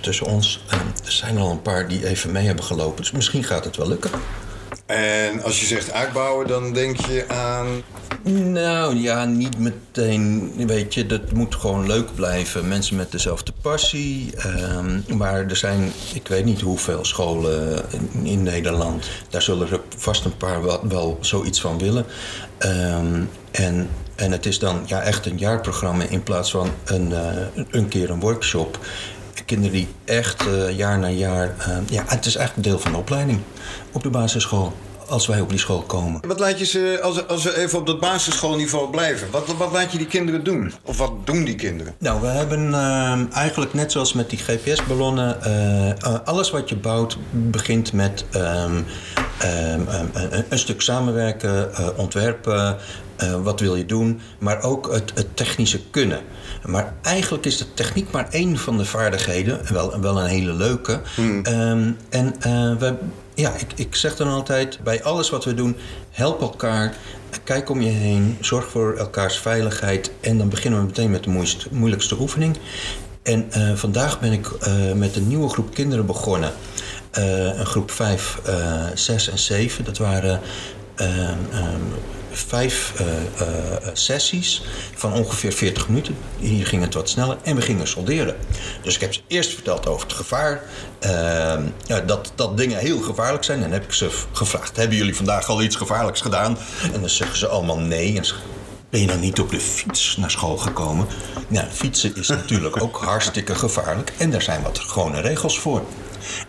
tussen 0.00 0.26
ons 0.26 0.64
er 1.04 1.12
zijn 1.12 1.38
al 1.38 1.50
een 1.50 1.62
paar 1.62 1.88
die 1.88 2.06
even 2.06 2.32
mee 2.32 2.46
hebben 2.46 2.64
gelopen. 2.64 2.96
Dus 2.96 3.10
misschien 3.10 3.44
gaat 3.44 3.64
het 3.64 3.76
wel 3.76 3.88
lukken. 3.88 4.10
En 4.86 5.42
als 5.42 5.60
je 5.60 5.66
zegt 5.66 5.92
uitbouwen, 5.92 6.46
dan 6.46 6.72
denk 6.72 6.96
je 6.96 7.28
aan. 7.28 7.82
Nou 8.52 8.96
ja, 8.96 9.24
niet 9.24 9.58
meteen. 9.58 10.52
Weet 10.66 10.94
je, 10.94 11.06
dat 11.06 11.32
moet 11.32 11.54
gewoon 11.54 11.86
leuk 11.86 12.14
blijven. 12.14 12.68
Mensen 12.68 12.96
met 12.96 13.12
dezelfde 13.12 13.52
passie. 13.62 14.32
Um, 14.76 15.04
maar 15.16 15.46
er 15.46 15.56
zijn, 15.56 15.92
ik 16.14 16.28
weet 16.28 16.44
niet 16.44 16.60
hoeveel 16.60 17.04
scholen 17.04 17.84
in, 18.22 18.42
Nederland. 18.42 19.10
Daar 19.28 19.42
zullen 19.42 19.70
er 19.70 19.80
vast 19.96 20.24
een 20.24 20.36
paar 20.36 20.62
wel, 20.62 20.88
wel 20.88 21.18
zoiets 21.20 21.60
van 21.60 21.78
willen. 21.78 22.06
Um, 22.58 23.28
en, 23.50 23.88
en 24.14 24.32
het 24.32 24.46
is 24.46 24.58
dan 24.58 24.82
ja, 24.86 25.00
echt 25.00 25.26
een 25.26 25.38
jaarprogramma 25.38 26.04
in 26.04 26.22
plaats 26.22 26.50
van 26.50 26.70
een, 26.84 27.10
uh, 27.10 27.64
een 27.70 27.88
keer 27.88 28.10
een 28.10 28.20
workshop 28.20 28.78
kinderen 29.52 29.76
die 29.76 29.88
echt 30.04 30.46
uh, 30.46 30.76
jaar 30.76 30.98
na 30.98 31.08
jaar. 31.08 31.54
Uh, 31.58 31.76
ja, 31.88 32.04
het 32.06 32.26
is 32.26 32.36
eigenlijk 32.36 32.68
deel 32.68 32.78
van 32.78 32.92
de 32.92 32.98
opleiding 32.98 33.40
op 33.92 34.02
de 34.02 34.10
basisschool. 34.10 34.72
Als 35.08 35.26
wij 35.26 35.40
op 35.40 35.48
die 35.48 35.58
school 35.58 35.82
komen. 35.82 36.20
Wat 36.26 36.38
laat 36.38 36.58
je 36.58 36.64
ze, 36.64 36.98
als, 37.02 37.28
als 37.28 37.44
we 37.44 37.56
even 37.58 37.78
op 37.78 37.86
dat 37.86 38.00
basisschoolniveau 38.00 38.90
blijven, 38.90 39.30
wat, 39.30 39.56
wat 39.56 39.72
laat 39.72 39.92
je 39.92 39.98
die 39.98 40.06
kinderen 40.06 40.44
doen? 40.44 40.72
Of 40.82 40.98
wat 40.98 41.12
doen 41.24 41.44
die 41.44 41.54
kinderen? 41.54 41.94
Nou, 41.98 42.20
we 42.20 42.26
hebben 42.26 42.68
uh, 42.68 43.36
eigenlijk 43.36 43.74
net 43.74 43.92
zoals 43.92 44.12
met 44.12 44.30
die 44.30 44.38
GPS-ballonnen, 44.38 45.36
alles 46.24 46.50
wat 46.50 46.68
je 46.68 46.76
bouwt 46.76 47.16
begint 47.30 47.92
met 47.92 48.24
um, 48.34 48.42
um, 48.42 48.84
een, 50.12 50.44
een, 50.48 50.58
stuk 50.58 50.80
samenwerken, 50.80 51.70
ontwerpen, 51.96 52.76
wat 53.42 53.60
wil 53.60 53.76
je 53.76 53.86
doen, 53.86 54.20
maar 54.38 54.62
ook 54.62 54.92
het, 54.92 55.12
het 55.14 55.36
technische 55.36 55.80
kunnen. 55.90 56.20
Maar 56.64 56.94
eigenlijk 57.02 57.46
is 57.46 57.58
de 57.58 57.74
techniek 57.74 58.10
maar 58.10 58.28
één 58.30 58.58
van 58.58 58.76
de 58.76 58.84
vaardigheden. 58.84 59.60
Wel, 59.72 60.00
wel 60.00 60.20
een 60.20 60.26
hele 60.26 60.52
leuke. 60.52 61.00
Hmm. 61.14 61.46
Um, 61.46 61.96
en 62.08 62.34
uh, 62.46 62.76
we, 62.76 62.94
ja, 63.34 63.52
ik, 63.54 63.72
ik 63.74 63.94
zeg 63.94 64.16
dan 64.16 64.28
altijd: 64.28 64.78
bij 64.82 65.02
alles 65.02 65.30
wat 65.30 65.44
we 65.44 65.54
doen, 65.54 65.76
help 66.10 66.40
elkaar. 66.40 66.94
Kijk 67.44 67.70
om 67.70 67.80
je 67.80 67.90
heen, 67.90 68.36
zorg 68.40 68.68
voor 68.68 68.96
elkaars 68.96 69.38
veiligheid. 69.38 70.10
En 70.20 70.38
dan 70.38 70.48
beginnen 70.48 70.80
we 70.80 70.86
meteen 70.86 71.10
met 71.10 71.24
de 71.24 71.30
moeilijkste, 71.30 71.68
moeilijkste 71.70 72.20
oefening. 72.20 72.58
En 73.22 73.48
uh, 73.56 73.72
vandaag 73.74 74.20
ben 74.20 74.32
ik 74.32 74.46
uh, 74.46 74.92
met 74.92 75.16
een 75.16 75.28
nieuwe 75.28 75.48
groep 75.48 75.74
kinderen 75.74 76.06
begonnen. 76.06 76.52
een 77.12 77.66
groep 77.66 77.90
5, 77.90 78.40
6 78.94 79.30
en 79.30 79.38
7. 79.38 79.84
Dat 79.84 79.98
waren 79.98 80.40
ehm, 80.94 81.38
ehm, 81.52 81.80
vijf 82.32 82.92
uh, 83.00 83.06
uh, 83.40 83.88
sessies 83.92 84.62
van 84.94 85.12
ongeveer 85.12 85.52
40 85.52 85.88
minuten. 85.88 86.16
Hier 86.38 86.66
ging 86.66 86.82
het 86.82 86.94
wat 86.94 87.08
sneller 87.08 87.36
en 87.42 87.56
we 87.56 87.62
gingen 87.62 87.88
solderen. 87.88 88.36
Dus 88.82 88.94
ik 88.94 89.00
heb 89.00 89.14
ze 89.14 89.20
eerst 89.26 89.54
verteld 89.54 89.86
over 89.86 90.06
het 90.06 90.16
gevaar. 90.16 90.62
Dat, 92.06 92.32
dat 92.34 92.56
dingen 92.56 92.78
heel 92.78 93.00
gevaarlijk 93.00 93.44
zijn. 93.44 93.56
En 93.58 93.64
dan 93.64 93.72
heb 93.72 93.84
ik 93.84 93.92
ze 93.92 94.10
gevraagd: 94.32 94.76
Hebben 94.76 94.96
jullie 94.96 95.16
vandaag 95.16 95.48
al 95.48 95.62
iets 95.62 95.76
gevaarlijks 95.76 96.20
gedaan? 96.20 96.58
En 96.92 97.00
dan 97.00 97.08
zeggen 97.08 97.38
ze 97.38 97.46
allemaal 97.46 97.78
nee. 97.78 98.16
En 98.16 98.24
ben 98.90 99.00
je 99.00 99.06
dan 99.06 99.20
niet 99.20 99.40
op 99.40 99.50
de 99.50 99.60
fiets 99.60 100.16
naar 100.16 100.30
school 100.30 100.56
gekomen? 100.56 101.06
Nou, 101.48 101.66
fietsen 101.70 102.16
is 102.16 102.28
natuurlijk 102.28 102.82
ook 102.82 102.96
hartstikke 103.12 103.54
gevaarlijk. 103.54 104.12
En 104.18 104.30
daar 104.30 104.42
zijn 104.42 104.62
wat 104.62 104.78
gewone 104.78 105.20
regels 105.20 105.58
voor. 105.58 105.82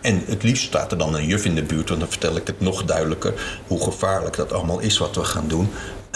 En 0.00 0.22
het 0.26 0.42
liefst 0.42 0.64
staat 0.64 0.92
er 0.92 0.98
dan 0.98 1.14
een 1.14 1.26
juf 1.26 1.44
in 1.44 1.54
de 1.54 1.62
buurt, 1.62 1.88
want 1.88 2.00
dan 2.00 2.10
vertel 2.10 2.36
ik 2.36 2.46
het 2.46 2.60
nog 2.60 2.84
duidelijker 2.84 3.62
hoe 3.66 3.82
gevaarlijk 3.82 4.36
dat 4.36 4.52
allemaal 4.52 4.80
is 4.80 4.98
wat 4.98 5.16
we 5.16 5.24
gaan 5.24 5.48
doen. 5.48 5.68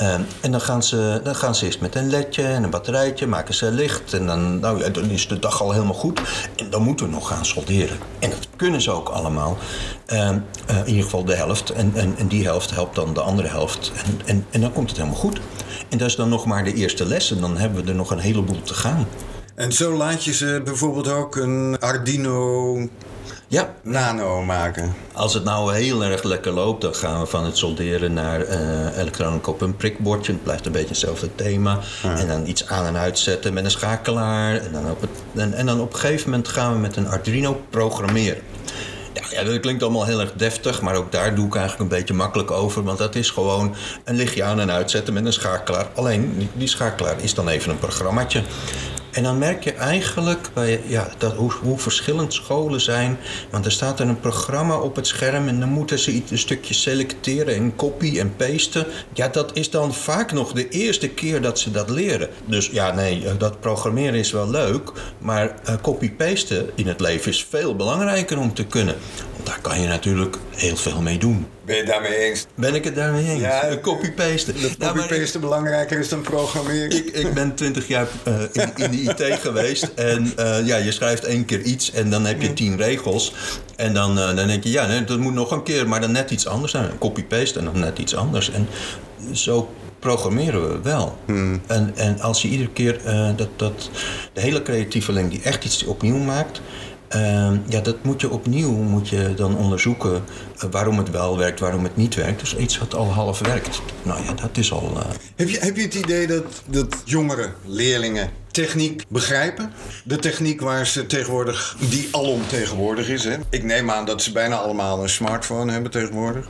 Uh, 0.02 0.14
en 0.40 0.50
dan 0.50 0.60
gaan, 0.60 0.82
ze, 0.82 1.20
dan 1.22 1.34
gaan 1.34 1.54
ze 1.54 1.64
eerst 1.64 1.80
met 1.80 1.94
een 1.94 2.10
ledje 2.10 2.42
en 2.42 2.62
een 2.62 2.70
batterijtje, 2.70 3.26
maken 3.26 3.54
ze 3.54 3.70
licht. 3.70 4.12
En 4.12 4.26
dan, 4.26 4.60
nou 4.60 4.78
ja, 4.78 4.88
dan 4.88 5.10
is 5.10 5.28
de 5.28 5.38
dag 5.38 5.62
al 5.62 5.72
helemaal 5.72 5.94
goed. 5.94 6.20
En 6.56 6.70
dan 6.70 6.82
moeten 6.82 7.06
we 7.06 7.12
nog 7.12 7.28
gaan 7.28 7.44
solderen. 7.44 7.98
En 8.18 8.30
dat 8.30 8.48
kunnen 8.56 8.82
ze 8.82 8.90
ook 8.90 9.08
allemaal. 9.08 9.58
Uh, 10.12 10.18
uh, 10.70 10.76
in 10.76 10.86
ieder 10.86 11.04
geval 11.04 11.24
de 11.24 11.34
helft. 11.34 11.70
En, 11.70 11.92
en, 11.94 12.14
en, 12.18 12.28
die 12.28 12.44
helft 12.44 12.70
helpt 12.70 12.94
dan 12.94 13.14
de 13.14 13.20
andere 13.20 13.48
helft. 13.48 13.92
En, 14.06 14.20
en, 14.24 14.46
en 14.50 14.60
dan 14.60 14.72
komt 14.72 14.88
het 14.88 14.98
helemaal 14.98 15.20
goed. 15.20 15.40
En 15.88 15.98
dat 15.98 16.08
is 16.08 16.16
dan 16.16 16.28
nog 16.28 16.46
maar 16.46 16.64
de 16.64 16.74
eerste 16.74 17.06
les. 17.06 17.30
En 17.30 17.40
dan 17.40 17.56
hebben 17.56 17.84
we 17.84 17.90
er 17.90 17.96
nog 17.96 18.10
een 18.10 18.18
heleboel 18.18 18.62
te 18.62 18.74
gaan. 18.74 19.06
En 19.54 19.72
zo 19.72 19.96
laat 19.96 20.24
je 20.24 20.32
ze 20.32 20.60
bijvoorbeeld 20.64 21.08
ook 21.08 21.36
een 21.36 21.76
Arduino 21.80 22.88
ja. 23.48 23.74
nano 23.82 24.42
maken. 24.42 24.94
Als 25.12 25.34
het 25.34 25.44
nou 25.44 25.74
heel 25.74 26.04
erg 26.04 26.22
lekker 26.22 26.52
loopt, 26.52 26.82
dan 26.82 26.94
gaan 26.94 27.20
we 27.20 27.26
van 27.26 27.44
het 27.44 27.56
solderen 27.56 28.12
naar 28.12 28.40
uh, 28.40 28.98
elektronica 28.98 29.50
op 29.50 29.60
een 29.60 29.76
prikbordje. 29.76 30.32
Het 30.32 30.42
blijft 30.42 30.66
een 30.66 30.72
beetje 30.72 30.88
hetzelfde 30.88 31.34
thema. 31.34 31.78
En 32.02 32.26
dan 32.26 32.46
iets 32.46 32.66
aan 32.66 32.86
en 32.86 32.96
uitzetten 32.96 33.52
met 33.52 33.64
een 33.64 33.70
schakelaar. 33.70 34.56
En 34.56 34.72
dan, 34.72 34.90
op 34.90 35.00
het, 35.00 35.10
en, 35.34 35.54
en 35.54 35.66
dan 35.66 35.80
op 35.80 35.92
een 35.92 35.98
gegeven 35.98 36.30
moment 36.30 36.48
gaan 36.48 36.72
we 36.72 36.78
met 36.78 36.96
een 36.96 37.08
Arduino 37.08 37.60
programmeren. 37.70 38.42
Ja, 39.30 39.42
dat 39.44 39.60
klinkt 39.60 39.82
allemaal 39.82 40.04
heel 40.04 40.20
erg 40.20 40.32
deftig, 40.32 40.82
maar 40.82 40.94
ook 40.94 41.12
daar 41.12 41.34
doe 41.34 41.46
ik 41.46 41.54
eigenlijk 41.54 41.90
een 41.90 41.98
beetje 41.98 42.14
makkelijk 42.14 42.50
over. 42.50 42.82
Want 42.82 42.98
dat 42.98 43.14
is 43.14 43.30
gewoon 43.30 43.74
een 44.04 44.16
lichtje 44.16 44.44
aan 44.44 44.60
en 44.60 44.70
uitzetten 44.70 45.14
met 45.14 45.24
een 45.24 45.32
schakelaar. 45.32 45.86
Alleen 45.94 46.50
die 46.52 46.68
schakelaar 46.68 47.20
is 47.20 47.34
dan 47.34 47.48
even 47.48 47.70
een 47.70 47.78
programmaatje. 47.78 48.42
En 49.10 49.22
dan 49.22 49.38
merk 49.38 49.64
je 49.64 49.72
eigenlijk 49.72 50.50
bij, 50.54 50.80
ja, 50.86 51.08
dat, 51.18 51.34
hoe, 51.34 51.52
hoe, 51.52 51.78
verschillend 51.78 52.34
scholen 52.34 52.80
zijn. 52.80 53.18
Want 53.50 53.64
er 53.64 53.72
staat 53.72 54.00
er 54.00 54.08
een 54.08 54.20
programma 54.20 54.78
op 54.78 54.96
het 54.96 55.06
scherm 55.06 55.48
en 55.48 55.60
dan 55.60 55.68
moeten 55.68 55.98
ze 55.98 56.10
iets, 56.10 56.30
een 56.30 56.38
stukje 56.38 56.74
selecteren 56.74 57.54
en 57.54 57.76
copy 57.76 58.18
en 58.18 58.36
pasten. 58.36 58.86
Ja, 59.12 59.28
dat 59.28 59.56
is 59.56 59.70
dan 59.70 59.94
vaak 59.94 60.32
nog 60.32 60.52
de 60.52 60.68
eerste 60.68 61.08
keer 61.08 61.42
dat 61.42 61.58
ze 61.58 61.70
dat 61.70 61.90
leren. 61.90 62.28
Dus 62.44 62.66
ja, 62.66 62.92
nee, 62.92 63.26
eh, 63.26 63.32
dat 63.38 63.60
programmeren 63.60 64.18
is 64.18 64.32
wel 64.32 64.50
leuk. 64.50 64.92
Maar 65.18 65.54
uh, 65.68 65.74
copy-pasten 65.82 66.70
in 66.74 66.86
het 66.86 67.00
leven 67.00 67.30
is 67.30 67.46
veel 67.50 67.76
belangrijker 67.76 68.38
om 68.38 68.54
te 68.54 68.64
kunnen. 68.64 68.94
Daar 69.48 69.60
kan 69.60 69.80
je 69.80 69.86
natuurlijk 69.86 70.36
heel 70.50 70.76
veel 70.76 71.00
mee 71.00 71.18
doen. 71.18 71.46
Ben 71.64 71.74
je 71.74 71.80
het 71.82 71.90
daarmee 71.90 72.16
eens? 72.16 72.46
Ben 72.54 72.74
ik 72.74 72.84
het 72.84 72.94
daarmee 72.94 73.30
eens? 73.30 73.40
Ja, 73.40 73.78
copy-pasten. 73.82 74.54
Dat 74.60 74.76
copy-pasten 74.76 75.40
belangrijker 75.40 75.98
is 75.98 76.08
dan 76.08 76.20
programmeren. 76.20 76.90
Ik, 76.90 77.06
ik 77.06 77.34
ben 77.34 77.54
twintig 77.54 77.88
jaar 77.88 78.08
uh, 78.28 78.34
in, 78.52 78.70
in, 78.76 78.90
de 78.90 79.28
IT 79.28 79.38
geweest. 79.40 79.90
En 79.94 80.32
uh, 80.38 80.66
ja, 80.66 80.76
je 80.76 80.92
schrijft 80.92 81.24
één 81.24 81.44
keer 81.44 81.60
iets 81.60 81.92
en 81.92 82.10
dan 82.10 82.24
heb 82.24 82.42
je 82.42 82.52
tien 82.52 82.76
regels. 82.76 83.32
En 83.76 83.94
dan, 83.94 84.18
uh, 84.18 84.36
dan 84.36 84.46
denk 84.46 84.64
je, 84.64 84.70
ja, 84.70 84.86
nee, 84.86 85.04
dat 85.04 85.18
moet 85.18 85.34
nog 85.34 85.50
een 85.50 85.62
keer, 85.62 85.88
maar 85.88 86.00
dan 86.00 86.12
net 86.12 86.30
iets 86.30 86.46
anders 86.46 86.72
zijn. 86.72 86.98
Copy-paste 86.98 87.58
en 87.58 87.64
dan 87.64 87.78
net 87.78 87.98
iets 87.98 88.14
anders. 88.14 88.50
En 88.50 88.68
zo 89.32 89.68
programmeren 89.98 90.68
we 90.68 90.80
wel. 90.82 91.18
Hmm. 91.26 91.60
En, 91.66 91.92
en 91.96 92.20
als 92.20 92.42
je 92.42 92.48
iedere 92.48 92.70
keer 92.70 93.00
dat, 93.36 93.48
dat, 93.56 93.90
de 94.32 94.40
hele 94.40 94.62
creatieveling 94.62 95.30
die 95.30 95.42
echt 95.42 95.64
iets 95.64 95.84
opnieuw 95.84 96.18
maakt 96.18 96.60
Ehm, 97.08 97.56
ja, 97.68 97.80
dat 97.80 98.04
moet 98.04 98.20
je 98.20 98.30
opnieuw 98.30 98.72
moet 98.72 99.08
je 99.08 99.34
dan 99.34 99.56
onderzoeken 99.56 100.24
eh, 100.58 100.70
waarom 100.70 100.98
het 100.98 101.10
wel 101.10 101.38
werkt, 101.38 101.60
waarom 101.60 101.84
het 101.84 101.96
niet 101.96 102.14
werkt. 102.14 102.40
Dus 102.40 102.56
iets 102.56 102.78
wat 102.78 102.94
al 102.94 103.12
half 103.12 103.38
werkt. 103.38 103.80
Nou 104.02 104.24
ja, 104.24 104.32
dat 104.32 104.56
is 104.56 104.72
al. 104.72 104.98
Heb, 105.36 105.48
je, 105.48 105.58
heb 105.58 105.76
je 105.76 105.82
het 105.82 105.94
idee 105.94 106.26
dat, 106.26 106.62
dat 106.66 106.96
jongere 107.04 107.52
leerlingen 107.64 108.30
techniek 108.50 109.04
begrijpen? 109.08 109.72
De 110.04 110.16
techniek 110.16 110.60
waar 110.60 110.86
ze 110.86 111.06
tegenwoordig, 111.06 111.76
die 111.90 112.08
alomtegenwoordig 112.10 113.08
is. 113.08 113.24
Hè? 113.24 113.36
Ik 113.50 113.62
neem 113.62 113.90
aan 113.90 114.04
dat 114.04 114.22
ze 114.22 114.32
bijna 114.32 114.56
allemaal 114.56 115.02
een 115.02 115.08
smartphone 115.08 115.72
hebben 115.72 115.90
tegenwoordig. 115.90 116.46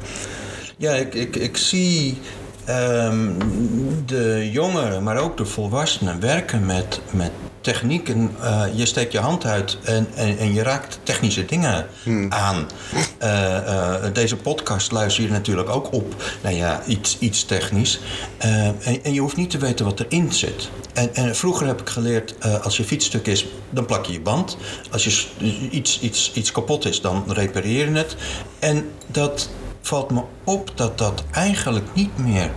Ja, 0.77 0.95
ik, 0.95 1.15
ik, 1.15 1.37
ik 1.37 1.57
zie 1.57 2.19
ehm, 2.69 3.33
de 4.07 4.51
jongeren, 4.53 5.03
maar 5.03 5.17
ook 5.17 5.37
de 5.37 5.47
volwassenen 5.47 6.21
werken 6.21 6.67
met, 6.67 7.01
met 7.11 7.31
techniek. 7.61 8.09
En, 8.09 8.31
eh, 8.41 8.65
je 8.75 8.87
steekt 8.87 9.13
je 9.13 9.19
hand 9.19 9.45
uit 9.45 9.79
en, 9.85 10.07
en, 10.15 10.39
en 10.39 10.55
je 10.55 10.63
raakt 10.63 10.99
technische 11.03 11.45
dingen 11.45 11.87
aan. 12.29 12.67
Eh, 13.19 13.57
eh, 13.57 14.13
deze 14.13 14.37
podcast 14.37 14.93
luister 14.93 15.25
je 15.25 15.31
natuurlijk 15.31 15.69
ook 15.69 15.93
op. 15.93 16.15
Nou 16.43 16.55
ja, 16.55 16.83
iets, 16.87 17.19
iets 17.19 17.45
technisch. 17.45 18.01
En, 18.39 18.77
en, 19.03 19.13
je 19.13 19.21
hoeft 19.21 19.37
niet 19.37 19.51
te 19.51 19.59
weten 19.59 19.85
wat 19.85 20.01
erin 20.01 20.33
zit. 20.33 20.71
En, 20.95 21.15
en 21.15 21.37
vroeger 21.37 21.67
heb 21.67 21.81
ik 21.81 21.89
geleerd, 21.89 22.35
als 22.63 22.77
je 22.77 22.85
fietsstuk 22.85 23.27
is, 23.27 23.47
dan 23.71 23.87
plak 23.87 24.07
je 24.07 24.13
je 24.13 24.21
band. 24.21 24.57
Als 24.91 25.05
je 25.05 25.27
iets, 25.71 26.01
iets, 26.01 26.33
iets 26.35 26.53
kapot 26.53 26.85
is, 26.85 27.01
dan 27.01 27.25
repareer 27.27 27.91
je 27.91 27.97
het. 27.97 28.17
En 28.59 28.91
dat 29.07 29.51
valt 29.89 30.11
me 30.11 30.23
op 30.45 30.71
dat 30.75 30.99
dat 30.99 31.25
eigenlijk 31.31 31.87
niet 31.95 32.19
meer 32.19 32.51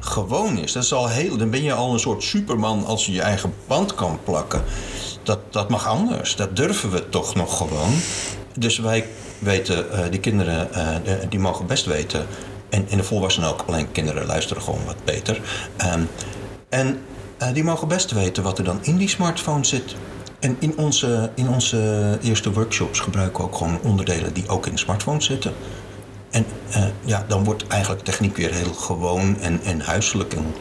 gewoon 0.00 0.58
is. 0.58 0.72
Dat 0.72 0.82
is 0.82 0.92
al 0.92 1.08
heel, 1.08 1.36
dan 1.36 1.50
ben 1.50 1.62
je 1.62 1.72
al 1.72 1.92
een 1.92 2.00
soort 2.00 2.22
superman 2.22 2.84
als 2.84 3.06
je 3.06 3.12
je 3.12 3.20
eigen 3.20 3.54
band 3.66 3.94
kan 3.94 4.18
plakken. 4.24 4.62
Dat, 5.22 5.38
dat 5.50 5.68
mag 5.68 5.88
anders. 5.88 6.36
Dat 6.36 6.56
durven 6.56 6.90
we 6.90 7.08
toch 7.08 7.34
nog 7.34 7.56
gewoon. 7.56 7.92
Dus 8.58 8.78
wij 8.78 9.06
weten, 9.38 9.86
uh, 9.92 9.98
die 10.10 10.20
kinderen, 10.20 10.68
uh, 10.72 11.14
die 11.28 11.38
mogen 11.38 11.66
best 11.66 11.86
weten. 11.86 12.26
En, 12.68 12.86
en 12.88 12.96
de 12.96 13.04
volwassenen 13.04 13.48
ook, 13.48 13.64
alleen 13.66 13.92
kinderen 13.92 14.26
luisteren 14.26 14.62
gewoon 14.62 14.84
wat 14.86 15.04
beter. 15.04 15.40
Um, 15.94 16.08
en 16.68 16.98
uh, 17.42 17.48
die 17.52 17.64
mogen 17.64 17.88
best 17.88 18.10
weten 18.10 18.42
wat 18.42 18.58
er 18.58 18.64
dan 18.64 18.78
in 18.82 18.96
die 18.96 19.08
smartphone 19.08 19.64
zit. 19.64 19.94
En 20.40 20.56
in 20.58 20.78
onze, 20.78 21.30
in 21.34 21.48
onze 21.48 22.18
eerste 22.22 22.52
workshops 22.52 23.00
gebruiken 23.00 23.40
we 23.40 23.46
ook 23.46 23.56
gewoon 23.56 23.78
onderdelen 23.82 24.32
die 24.32 24.48
ook 24.48 24.66
in 24.66 24.72
de 24.72 24.78
smartphone 24.78 25.22
zitten. 25.22 25.52
En 26.34 26.46
uh, 26.68 26.84
ja, 27.04 27.24
dan 27.28 27.44
wordt 27.44 27.66
eigenlijk 27.66 28.04
techniek 28.04 28.36
weer 28.36 28.52
heel 28.52 28.72
gewoon 28.72 29.40
en, 29.40 29.60
en 29.62 29.80
huiselijk 29.80 30.34
en 30.34 30.54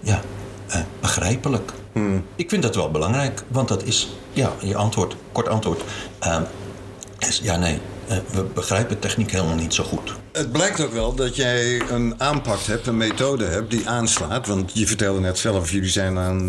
ja, 0.00 0.20
uh, 0.68 0.76
begrijpelijk. 1.00 1.72
Hmm. 1.92 2.24
Ik 2.36 2.50
vind 2.50 2.62
dat 2.62 2.74
wel 2.74 2.90
belangrijk, 2.90 3.42
want 3.48 3.68
dat 3.68 3.82
is, 3.82 4.08
ja, 4.32 4.52
je 4.62 4.76
antwoord, 4.76 5.16
kort 5.32 5.48
antwoord, 5.48 5.82
uh, 6.22 6.40
is 7.18 7.40
ja, 7.42 7.56
nee, 7.56 7.78
we 8.30 8.42
begrijpen 8.54 8.98
techniek 8.98 9.30
helemaal 9.30 9.54
niet 9.54 9.74
zo 9.74 9.84
goed. 9.84 10.14
Het 10.32 10.52
blijkt 10.52 10.80
ook 10.80 10.92
wel 10.92 11.14
dat 11.14 11.36
jij 11.36 11.82
een 11.90 12.14
aanpak 12.18 12.60
hebt, 12.60 12.86
een 12.86 12.96
methode 12.96 13.44
hebt 13.44 13.70
die 13.70 13.88
aanslaat. 13.88 14.46
Want 14.46 14.70
je 14.74 14.86
vertelde 14.86 15.20
net 15.20 15.38
zelf, 15.38 15.70
jullie 15.70 15.90
zijn 15.90 16.18
aan 16.18 16.48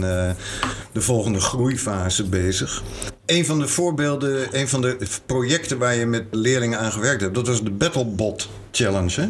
de 0.92 1.02
volgende 1.02 1.40
groeifase 1.40 2.24
bezig. 2.24 2.84
Een 3.30 3.46
van 3.46 3.60
de 3.60 3.68
voorbeelden, 3.68 4.48
een 4.52 4.68
van 4.68 4.82
de 4.82 4.98
projecten 5.26 5.78
waar 5.78 5.96
je 5.96 6.06
met 6.06 6.24
leerlingen 6.32 6.80
aan 6.80 6.92
gewerkt 6.92 7.22
hebt, 7.22 7.36
dat 7.36 7.48
was 7.48 7.64
de 7.64 7.72
Battlebot 7.72 8.50
Challenge. 8.72 9.22
Hè? 9.22 9.28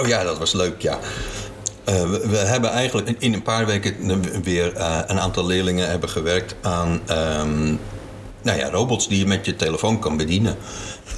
Oh 0.00 0.08
ja, 0.08 0.22
dat 0.22 0.38
was 0.38 0.52
leuk, 0.52 0.80
ja. 0.80 0.98
Uh, 1.88 2.10
we, 2.10 2.36
hebben 2.36 2.70
eigenlijk 2.70 3.14
in, 3.18 3.34
een 3.34 3.42
paar 3.42 3.66
weken 3.66 3.94
weer 4.42 4.76
uh, 4.76 5.00
een 5.06 5.20
aantal 5.20 5.46
leerlingen 5.46 5.88
hebben 5.88 6.08
gewerkt 6.08 6.54
aan 6.60 7.00
um, 7.10 7.78
nou 8.42 8.58
ja, 8.58 8.70
robots 8.70 9.08
die 9.08 9.18
je 9.18 9.26
met 9.26 9.46
je 9.46 9.56
telefoon 9.56 9.98
kan 9.98 10.16
bedienen. 10.16 10.56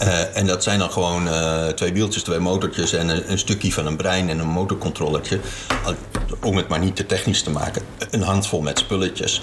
Uh, 0.02 0.36
en 0.36 0.46
dat 0.46 0.62
zijn 0.62 0.78
dan 0.78 0.90
gewoon 0.90 1.26
uh, 1.26 1.66
twee 1.66 1.92
wieltjes, 1.92 2.22
twee 2.22 2.38
motortjes 2.38 2.92
en 2.92 3.30
een, 3.30 3.38
stukje 3.38 3.72
van 3.72 3.86
een 3.86 3.96
brein 3.96 4.28
en 4.28 4.38
een 4.38 4.48
motorcontrollertje. 4.48 5.40
Om 6.42 6.56
het 6.56 6.68
maar 6.68 6.78
niet 6.78 6.96
te 6.96 7.06
technisch 7.06 7.42
te 7.42 7.50
maken. 7.50 7.82
Een 8.10 8.22
handvol 8.22 8.60
met 8.60 8.78
spulletjes. 8.78 9.42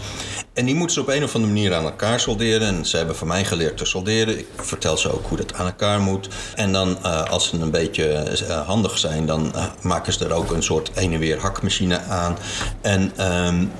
En 0.54 0.66
die 0.66 0.76
moeten 0.76 0.94
ze 0.94 1.02
op 1.02 1.08
een 1.08 1.24
of 1.24 1.36
andere 1.36 1.54
manier 1.54 1.74
aan 1.74 1.84
elkaar 1.84 2.20
solderen. 2.20 2.68
En 2.68 2.86
ze 2.86 2.98
hebben 2.98 3.16
van 3.16 3.28
mij 3.28 3.46
geleerd 3.46 3.78
te 3.78 3.86
solderen. 3.86 4.40
Ik 4.40 4.48
vertel 4.56 4.98
ze 4.98 5.14
ook 5.14 5.28
hoe 5.28 5.38
dat 5.38 5.54
aan 5.54 5.66
elkaar 5.66 6.02
moet. 6.02 6.28
En 6.56 6.72
dan, 6.72 6.98
uh, 7.04 7.24
als 7.24 7.50
ze 7.50 7.58
een 7.58 7.72
beetje 7.72 8.38
handig 8.66 8.98
zijn, 8.98 9.26
dan 9.26 9.54
maken 9.82 10.14
ze 10.14 10.26
er 10.26 10.34
ook 10.34 10.52
een 10.52 10.64
soort 10.64 10.92
heen 10.94 11.14
en 11.14 11.20
weer 11.20 11.40
hakmachine 11.40 12.02
aan. 12.02 12.38
En 12.82 13.32
um, 13.48 13.72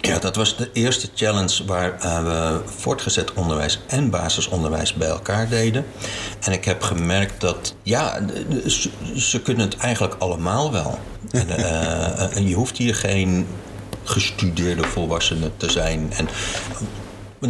ja, 0.00 0.18
dat 0.18 0.36
was 0.36 0.56
de 0.56 0.70
eerste 0.72 1.08
challenge 1.14 1.64
waar 1.64 2.04
uh, 2.04 2.22
we 2.22 2.60
voortgezet 2.64 3.32
onderwijs 3.32 3.80
en 3.86 4.10
basisonderwijs 4.10 4.94
bij 4.94 5.08
elkaar 5.08 5.48
deden. 5.48 5.86
En 6.40 6.52
ik 6.52 6.64
heb 6.64 6.82
gemerkt 6.82 7.40
dat, 7.40 7.74
ja, 7.82 8.20
ze, 8.66 8.90
ze 9.16 9.42
kunnen 9.42 9.64
het 9.64 9.76
eigenlijk 9.76 10.14
allemaal 10.18 10.72
wel. 10.72 10.98
En, 11.30 11.48
uh, 11.48 12.36
en 12.36 12.48
je 12.48 12.54
hoeft 12.54 12.76
hier 12.76 12.94
geen 12.94 13.46
gestudeerde 14.04 14.84
volwassene 14.84 15.50
te 15.56 15.70
zijn. 15.70 16.12
En, 16.12 16.28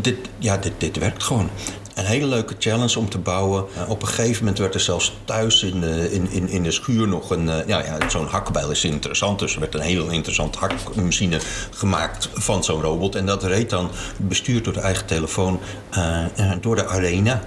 dit, 0.01 0.17
ja, 0.39 0.57
dit, 0.57 0.73
dit 0.79 0.97
werkt 0.97 1.23
gewoon 1.23 1.51
een 1.97 2.05
hele 2.05 2.27
leuke 2.27 2.55
challenge 2.59 2.99
om 2.99 3.09
te 3.09 3.19
bouwen. 3.19 3.65
Uh, 3.77 3.91
op 3.91 4.03
een 4.03 4.09
gegeven 4.09 4.39
moment 4.39 4.59
werd 4.59 4.75
er 4.75 4.81
zelfs 4.81 5.17
thuis 5.25 5.63
in 5.63 5.81
de, 5.81 6.13
in, 6.13 6.31
in, 6.31 6.49
in 6.49 6.63
de 6.63 6.71
schuur 6.71 7.09
nog 7.09 7.31
een... 7.31 7.47
Uh, 7.47 7.67
ja, 7.67 7.85
ja, 7.85 8.09
zo'n 8.09 8.27
hakbijl 8.27 8.71
is 8.71 8.85
interessant. 8.85 9.39
Dus 9.39 9.55
er 9.55 9.61
werd 9.61 9.75
een 9.75 9.81
heel 9.81 10.09
interessant 10.09 10.57
hakmachine 10.57 11.41
gemaakt 11.71 12.29
van 12.35 12.65
zo'n 12.65 12.81
robot. 12.81 13.15
En 13.15 13.27
dat 13.27 13.45
reed 13.45 13.71
dan, 13.71 13.91
bestuurd 14.17 14.65
door 14.65 14.73
de 14.73 14.81
eigen 14.81 15.07
telefoon, 15.07 15.61
uh, 15.99 16.53
door 16.61 16.77
de 16.77 16.87
arena. 16.87 17.41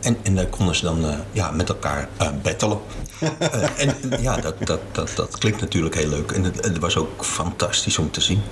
en, 0.00 0.16
en 0.22 0.34
daar 0.34 0.46
konden 0.46 0.74
ze 0.74 0.84
dan 0.84 1.04
ja, 1.32 1.50
met 1.50 1.68
elkaar 1.68 2.08
battelen. 2.42 2.78
en 3.76 3.94
ja, 4.20 4.36
dat, 4.36 4.54
dat, 4.66 4.80
dat, 4.92 5.12
dat 5.16 5.38
klinkt 5.38 5.60
natuurlijk 5.60 5.94
heel 5.94 6.08
leuk. 6.08 6.30
En 6.30 6.44
het, 6.44 6.64
het 6.64 6.78
was 6.78 6.96
ook 6.96 7.24
fantastisch 7.24 7.98
om 7.98 8.10
te 8.10 8.20
zien. 8.20 8.42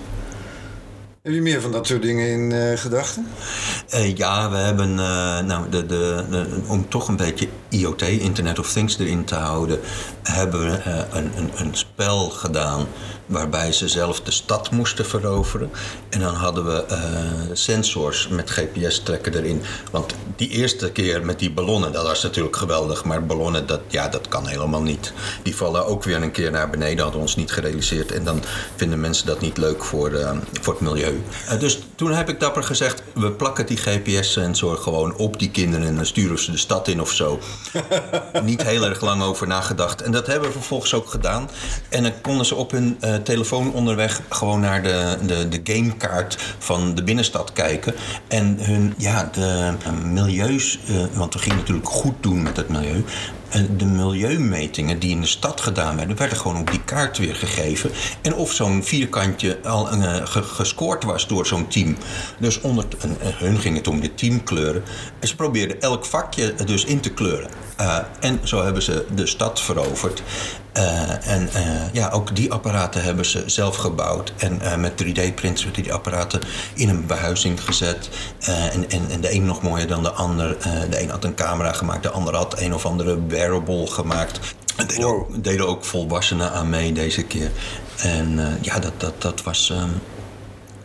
Heb 1.26 1.34
je 1.34 1.42
meer 1.42 1.60
van 1.60 1.72
dat 1.72 1.86
soort 1.86 2.02
dingen 2.02 2.28
in 2.28 2.50
uh, 2.50 2.78
gedachten? 2.78 3.26
Uh, 3.94 4.16
ja, 4.16 4.50
we 4.50 4.56
hebben, 4.56 4.90
uh, 4.90 5.40
nou, 5.40 5.68
de, 5.70 5.86
de, 5.86 6.46
om 6.66 6.88
toch 6.88 7.08
een 7.08 7.16
beetje 7.16 7.48
IoT, 7.68 8.02
Internet 8.02 8.58
of 8.58 8.72
Things, 8.72 8.98
erin 8.98 9.24
te 9.24 9.34
houden, 9.34 9.80
hebben 10.22 10.60
we 10.60 10.80
een, 11.10 11.30
een, 11.36 11.50
een 11.54 11.76
spel 11.76 12.30
gedaan 12.30 12.86
waarbij 13.26 13.72
ze 13.72 13.88
zelf 13.88 14.20
de 14.20 14.30
stad 14.30 14.70
moesten 14.70 15.06
veroveren. 15.06 15.70
En 16.08 16.20
dan 16.20 16.34
hadden 16.34 16.64
we 16.64 16.84
sensors 17.52 18.28
met 18.28 18.50
GPS-trekken 18.50 19.34
erin. 19.34 19.62
Want 19.90 20.14
die 20.36 20.48
eerste 20.48 20.92
keer 20.92 21.24
met 21.24 21.38
die 21.38 21.50
ballonnen, 21.50 21.92
dat 21.92 22.06
was 22.06 22.22
natuurlijk 22.22 22.56
geweldig. 22.56 23.04
Maar 23.04 23.26
ballonnen, 23.26 23.66
dat, 23.66 23.80
ja, 23.88 24.08
dat 24.08 24.28
kan 24.28 24.46
helemaal 24.46 24.82
niet. 24.82 25.12
Die 25.42 25.56
vallen 25.56 25.86
ook 25.86 26.04
weer 26.04 26.22
een 26.22 26.30
keer 26.30 26.50
naar 26.50 26.70
beneden, 26.70 27.02
hadden 27.02 27.20
ons 27.20 27.36
niet 27.36 27.50
gerealiseerd. 27.50 28.12
En 28.12 28.24
dan 28.24 28.42
vinden 28.76 29.00
mensen 29.00 29.26
dat 29.26 29.40
niet 29.40 29.56
leuk 29.56 29.84
voor, 29.84 30.10
voor 30.60 30.72
het 30.72 30.82
milieu. 30.82 31.15
Uh, 31.52 31.60
dus 31.60 31.78
toen 31.94 32.12
heb 32.12 32.28
ik 32.28 32.40
dapper 32.40 32.62
gezegd, 32.62 33.02
we 33.14 33.32
plakken 33.32 33.66
die 33.66 33.76
GPS-sensor 33.76 34.76
gewoon 34.76 35.16
op 35.16 35.38
die 35.38 35.50
kinderen... 35.50 35.86
en 35.86 35.96
dan 35.96 36.06
sturen 36.06 36.38
ze 36.38 36.50
de 36.50 36.56
stad 36.56 36.88
in 36.88 37.00
of 37.00 37.10
zo. 37.10 37.38
niet 38.42 38.62
heel 38.62 38.84
erg 38.84 39.00
lang 39.00 39.22
over 39.22 39.46
nagedacht. 39.46 40.02
En 40.02 40.12
dat 40.12 40.26
hebben 40.26 40.48
we 40.48 40.54
vervolgens 40.54 40.94
ook 40.94 41.10
gedaan. 41.10 41.50
En 41.88 42.02
dan 42.02 42.12
konden 42.20 42.46
ze 42.46 42.54
op 42.54 42.70
hun 42.70 42.98
telefoon 43.24 43.72
onderweg 43.72 44.20
gewoon 44.28 44.60
naar 44.60 44.82
de, 44.82 45.16
de, 45.26 45.48
de 45.48 45.60
gamekaart 45.72 46.38
van 46.58 46.94
de 46.94 47.02
binnenstad 47.02 47.52
kijken. 47.52 47.94
En 48.28 48.56
hun, 48.60 48.94
ja, 48.96 49.30
de 49.32 49.74
milieus, 50.04 50.78
uh, 50.90 50.96
want 51.12 51.34
we 51.34 51.40
gingen 51.40 51.58
natuurlijk 51.58 51.88
goed 51.88 52.14
doen 52.20 52.42
met 52.42 52.56
het 52.56 52.68
milieu. 52.68 53.04
De 53.76 53.84
milieumetingen 53.84 54.98
die 54.98 55.10
in 55.10 55.20
de 55.20 55.26
stad 55.26 55.60
gedaan 55.60 55.96
werden, 55.96 56.16
werden 56.16 56.38
gewoon 56.38 56.56
op 56.56 56.70
die 56.70 56.84
kaart 56.84 57.18
weer 57.18 57.34
gegeven. 57.34 57.90
En 58.22 58.34
of 58.34 58.52
zo'n 58.52 58.84
vierkantje 58.84 59.58
al 59.62 59.94
uh, 59.94 60.16
gescoord 60.26 61.04
was 61.04 61.26
door 61.26 61.46
zo'n 61.46 61.68
team. 61.68 61.96
Dus 62.38 62.60
onder, 62.60 62.84
uh, 63.04 63.26
hun 63.36 63.58
ging 63.58 63.76
het 63.76 63.88
om 63.88 64.00
de 64.00 64.14
teamkleuren. 64.14 64.82
En 65.20 65.28
ze 65.28 65.36
probeerden 65.36 65.80
elk 65.80 66.04
vakje 66.04 66.54
dus 66.64 66.84
in 66.84 67.00
te 67.00 67.10
kleuren. 67.10 67.50
Uh, 67.80 67.98
en 68.20 68.40
zo 68.42 68.64
hebben 68.64 68.82
ze 68.82 69.06
de 69.14 69.26
stad 69.26 69.60
veroverd. 69.60 70.22
Uh, 70.76 71.26
en 71.26 71.48
uh, 71.56 71.92
ja, 71.92 72.10
ook 72.10 72.36
die 72.36 72.52
apparaten 72.52 73.02
hebben 73.02 73.24
ze 73.26 73.42
zelf 73.46 73.76
gebouwd. 73.76 74.32
En 74.36 74.60
uh, 74.62 74.76
met 74.76 75.04
3D-prints 75.04 75.64
werden 75.64 75.82
die 75.82 75.92
apparaten 75.92 76.40
in 76.74 76.88
een 76.88 77.06
behuizing 77.06 77.64
gezet. 77.64 78.08
en, 78.46 78.90
en, 78.90 79.10
en 79.10 79.20
de 79.20 79.32
een 79.32 79.44
nog 79.44 79.62
mooier 79.62 79.86
dan 79.86 80.02
de 80.02 80.10
ander. 80.10 80.56
de 80.90 81.02
een 81.02 81.10
had 81.10 81.24
een 81.24 81.34
camera 81.34 81.72
gemaakt, 81.72 82.02
de 82.02 82.10
ander 82.10 82.34
had 82.34 82.60
een 82.60 82.74
of 82.74 82.86
andere 82.86 83.26
wearable 83.26 83.86
gemaakt. 83.86 84.40
Er 84.76 84.86
deden, 84.86 85.04
wow. 85.04 85.18
ook, 85.18 85.44
deden 85.44 85.68
ook 85.68 85.84
volwassenen 85.84 86.52
aan 86.52 86.70
mee 86.70 86.92
deze 86.92 87.22
keer. 87.22 87.50
En 87.96 88.58
ja, 88.60 88.78
dat, 88.78 89.00
dat, 89.00 89.22
dat 89.22 89.42
was. 89.42 89.70
Um, 89.70 90.00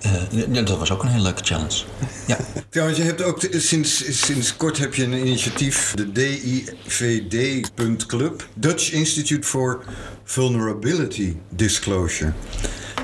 uh, 0.06 0.66
dat 0.66 0.78
was 0.78 0.92
ook 0.92 1.04
een 1.04 1.10
hele 1.10 1.24
leuke 1.24 1.44
challenge. 1.44 1.84
Ja. 2.28 2.38
Trouwens, 2.70 2.98
je 3.00 3.04
hebt 3.04 3.22
ook 3.22 3.48
sinds, 3.52 4.20
sinds 4.26 4.56
kort 4.56 4.78
heb 4.78 4.94
je 4.94 5.04
een 5.04 5.14
initiatief, 5.14 5.94
de 5.94 6.12
DIVD.club, 6.12 7.68
Dutch 8.54 8.92
Institute 8.92 9.48
for 9.48 9.84
Vulnerability 10.24 11.36
Disclosure. 11.50 12.34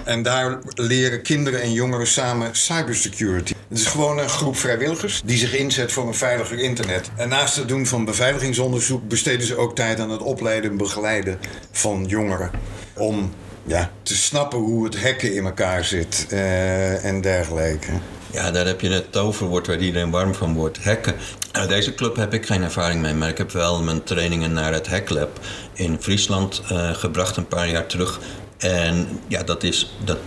En 0.03 0.23
daar 0.23 0.59
leren 0.75 1.21
kinderen 1.21 1.61
en 1.61 1.71
jongeren 1.71 2.07
samen 2.07 2.49
cybersecurity. 2.55 3.53
Het 3.67 3.77
is 3.77 3.85
gewoon 3.85 4.19
een 4.19 4.29
groep 4.29 4.57
vrijwilligers 4.57 5.21
die 5.25 5.37
zich 5.37 5.55
inzet 5.55 5.91
voor 5.91 6.07
een 6.07 6.13
veiliger 6.13 6.59
internet. 6.59 7.09
En 7.15 7.29
naast 7.29 7.55
het 7.55 7.67
doen 7.67 7.85
van 7.85 8.05
beveiligingsonderzoek 8.05 9.07
besteden 9.07 9.47
ze 9.47 9.57
ook 9.57 9.75
tijd 9.75 9.99
aan 9.99 10.09
het 10.09 10.21
opleiden 10.21 10.71
en 10.71 10.77
begeleiden 10.77 11.39
van 11.71 12.05
jongeren. 12.05 12.51
Om 12.95 13.33
ja, 13.67 13.91
te 14.03 14.15
snappen 14.15 14.59
hoe 14.59 14.83
het 14.83 15.01
hacken 15.01 15.35
in 15.35 15.45
elkaar 15.45 15.83
zit 15.83 16.27
uh, 16.31 17.05
en 17.05 17.21
dergelijke. 17.21 17.91
Ja, 18.31 18.51
daar 18.51 18.65
heb 18.65 18.81
je 18.81 18.89
het 18.89 19.11
toverwoord 19.11 19.67
waar 19.67 19.79
iedereen 19.79 20.11
warm 20.11 20.35
van 20.35 20.53
wordt. 20.53 20.83
Hacken. 20.83 21.15
Nou, 21.51 21.67
deze 21.67 21.95
club 21.95 22.15
heb 22.15 22.33
ik 22.33 22.45
geen 22.45 22.63
ervaring 22.63 23.01
mee, 23.01 23.13
maar 23.13 23.29
ik 23.29 23.37
heb 23.37 23.51
wel 23.51 23.83
mijn 23.83 24.03
trainingen 24.03 24.53
naar 24.53 24.73
het 24.73 24.87
Hacklab 24.87 25.39
in 25.73 25.97
Friesland 25.99 26.61
uh, 26.71 26.93
gebracht 26.93 27.37
een 27.37 27.47
paar 27.47 27.69
jaar 27.69 27.85
terug. 27.85 28.19
En 28.57 29.07
ja, 29.27 29.43
dat 29.43 29.63
is, 29.63 29.97
dat, 30.03 30.17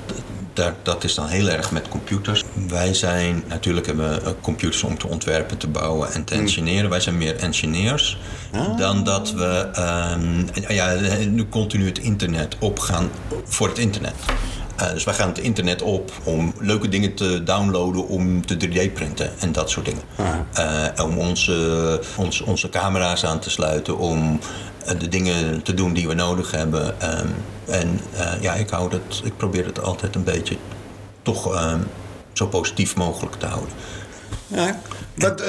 dat, 0.61 0.75
dat 0.83 1.05
is 1.05 1.15
dan 1.15 1.27
heel 1.27 1.49
erg 1.49 1.71
met 1.71 1.89
computers. 1.89 2.45
Wij 2.69 2.95
zijn, 2.95 3.45
natuurlijk 3.49 3.87
hebben 3.87 4.25
we 4.25 4.35
computers 4.41 4.83
om 4.83 4.99
te 4.99 5.07
ontwerpen, 5.07 5.59
te 5.59 5.69
bouwen 5.69 6.13
en 6.13 6.25
te 6.25 6.35
hmm. 6.35 6.43
engineeren. 6.43 6.91
Wij 6.91 7.01
zijn 7.01 7.19
meer 7.19 7.37
engineers 7.37 8.19
ah. 8.53 8.79
dan 8.79 9.05
dat 9.05 9.33
we 9.33 9.69
uh, 9.79 10.77
ja, 10.77 10.95
nu 11.29 11.49
continu 11.49 11.87
het 11.87 11.99
internet 11.99 12.57
opgaan 12.59 13.11
voor 13.45 13.69
het 13.69 13.79
internet. 13.79 14.15
Uh, 14.81 14.93
dus 14.93 15.05
wij 15.05 15.15
gaan 15.15 15.29
het 15.29 15.39
internet 15.39 15.83
op 15.83 16.13
om 16.25 16.55
leuke 16.59 16.89
dingen 16.89 17.15
te 17.15 17.43
downloaden 17.43 18.09
om 18.09 18.47
te 18.47 18.55
3D-printen 18.55 19.39
en 19.39 19.53
dat 19.53 19.71
soort 19.71 19.87
dingen. 19.87 20.03
Uh, 20.59 21.05
om 21.05 21.19
onze, 21.19 22.01
ons, 22.17 22.41
onze 22.41 22.69
camera's 22.69 23.25
aan 23.25 23.41
te 23.41 23.51
sluiten, 23.51 23.99
om 23.99 24.41
de 24.99 25.09
dingen 25.09 25.63
te 25.63 25.75
doen 25.75 25.93
die 25.93 26.09
we 26.09 26.15
nodig 26.15 26.51
hebben. 26.51 26.87
Um, 27.21 27.35
en 27.67 28.01
ja, 28.41 28.55
ik, 28.55 28.71
hou 28.71 28.91
dat, 28.91 29.21
ik 29.25 29.37
probeer 29.37 29.67
het 29.67 29.83
altijd 29.83 30.15
een 30.15 30.25
beetje 30.25 30.57
toch 31.23 31.65
um, 31.73 31.87
zo 32.33 32.47
positief 32.47 32.97
mogelijk 32.97 33.35
te 33.35 33.47
houden. 33.47 33.73
Ja, 34.47 34.81
wat, 35.15 35.43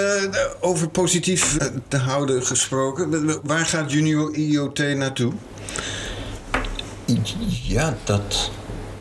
over 0.60 0.90
positief 0.90 1.58
te 1.88 1.98
houden 1.98 2.46
gesproken, 2.46 3.40
waar 3.44 3.66
gaat 3.66 3.92
Junior 3.92 4.36
IoT 4.36 4.80
naartoe? 4.96 5.34
Ja, 7.64 7.98
dat, 8.04 8.52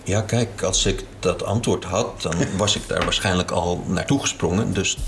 ja, 0.05 0.21
kijk, 0.21 0.63
als 0.63 0.87
ik 0.87 1.05
dat 1.19 1.45
antwoord 1.45 1.85
had, 1.85 2.23
dan 2.23 2.35
was 2.57 2.77
ik 2.77 2.83
daar 2.87 3.05
waarschijnlijk 3.05 3.51
al 3.51 3.85
naartoe 3.87 4.21
gesprongen. 4.21 4.73
Dus 4.73 4.99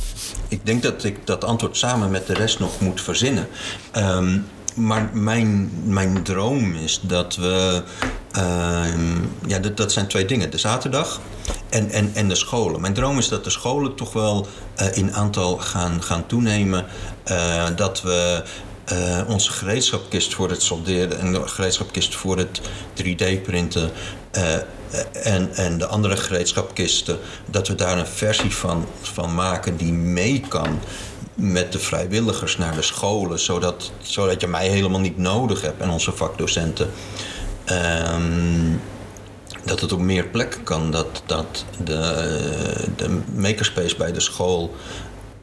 ik 0.49 0.67
denk 0.67 0.83
dat 0.83 1.05
ik 1.05 1.27
dat 1.27 1.45
antwoord 1.45 1.77
samen 1.77 2.11
met 2.11 2.27
de 2.27 2.35
rest 2.35 2.59
nog 2.59 2.81
moet 2.81 3.01
verzinnen. 3.01 3.49
Ehm, 3.91 4.39
maar 4.75 5.11
mijn, 5.13 5.71
mijn 5.85 6.23
droom 6.23 6.75
is 6.75 7.01
dat 7.03 7.37
we. 7.37 7.83
Ehm, 8.33 9.21
ja, 9.47 9.59
dat, 9.59 9.77
dat 9.77 9.93
zijn 9.93 10.07
twee 10.07 10.25
dingen: 10.25 10.51
de 10.51 10.59
zaterdag 10.59 11.21
en, 11.69 11.91
en, 11.91 12.11
en 12.15 12.29
de 12.29 12.35
scholen. 12.35 12.81
Mijn 12.81 12.95
droom 12.95 13.19
is 13.19 13.29
dat 13.29 13.45
de 13.45 13.51
scholen 13.51 13.95
toch 13.95 14.13
wel 14.13 14.47
uh, 14.81 14.97
in 14.97 15.15
aantal 15.15 15.57
gaan, 15.57 16.03
gaan 16.03 16.27
toenemen. 16.27 16.87
Uh, 17.31 17.65
dat 17.77 18.03
we 18.03 18.43
uh, 18.93 19.29
onze 19.29 19.53
gereedschapkist 19.53 20.35
voor 20.35 20.51
het 20.51 20.63
solderen 20.63 21.21
en 21.21 21.33
de 21.33 21.49
gereedschapkist 21.49 22.15
voor 22.15 22.39
het 22.39 22.61
3D-printen 23.03 23.91
en, 25.13 25.55
en 25.55 25.79
de 25.79 25.87
andere 25.87 26.17
gereedschapkisten, 26.17 27.19
dat 27.47 27.69
we 27.69 27.75
daar 27.75 27.99
een 27.99 28.07
versie 28.07 28.55
van, 28.55 28.87
van 29.01 29.35
maken 29.35 29.77
die 29.77 29.93
mee 29.93 30.45
kan 30.49 30.81
met 31.35 31.73
de 31.73 31.79
vrijwilligers 31.79 32.57
naar 32.57 32.75
de 32.75 32.83
scholen, 32.83 33.39
zodat, 33.39 33.93
zodat 34.03 34.41
je 34.41 34.47
mij 34.47 34.69
helemaal 34.69 35.01
niet 35.01 35.19
nodig 35.19 35.61
hebt 35.61 35.81
en 35.81 35.91
onze 35.91 36.13
vakdocenten. 36.13 36.91
Um, 37.67 38.81
dat 39.65 39.81
het 39.81 39.93
op 39.93 40.01
meer 40.01 40.27
plekken 40.27 40.63
kan, 40.63 40.91
dat, 40.91 41.23
dat 41.27 41.65
de, 41.85 42.85
de 42.97 43.21
makerspace 43.35 43.97
bij 43.97 44.13
de 44.13 44.21
school 44.21 44.75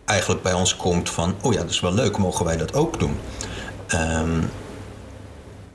eigenlijk 0.05 0.41
bij 0.41 0.53
ons 0.53 0.75
komt 0.75 1.09
van, 1.09 1.35
oh 1.41 1.53
ja, 1.53 1.59
dat 1.59 1.69
is 1.69 1.79
wel 1.79 1.93
leuk, 1.93 2.17
mogen 2.17 2.45
wij 2.45 2.57
dat 2.57 2.73
ook 2.73 2.99
doen? 2.99 3.17
Um, 3.93 4.49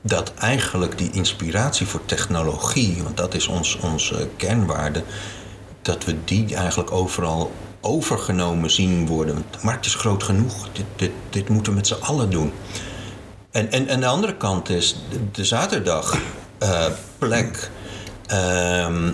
dat 0.01 0.33
eigenlijk 0.33 0.97
die 0.97 1.11
inspiratie 1.11 1.87
voor 1.87 2.05
technologie, 2.05 3.03
want 3.03 3.17
dat 3.17 3.33
is 3.33 3.47
ons, 3.47 3.77
onze 3.77 4.29
kernwaarde, 4.35 5.03
dat 5.81 6.03
we 6.03 6.23
die 6.23 6.55
eigenlijk 6.55 6.91
overal 6.91 7.51
overgenomen 7.85 8.71
zien 8.71 9.07
worden. 9.07 9.45
De 9.51 9.57
markt 9.61 9.85
is 9.85 9.95
groot 9.95 10.23
genoeg, 10.23 10.67
dit, 10.71 10.85
dit, 10.95 11.11
dit 11.29 11.49
moeten 11.49 11.71
we 11.71 11.77
met 11.77 11.87
z'n 11.87 12.01
allen 12.01 12.29
doen. 12.29 12.51
En, 13.51 13.71
en, 13.71 13.87
en 13.87 13.99
de 13.99 14.05
andere 14.05 14.35
kant 14.37 14.69
is 14.69 14.95
de, 15.31 15.45
zaterdag 15.45 16.17
uh, 16.63 16.85
plek. 17.17 17.69
Uh, 18.31 19.11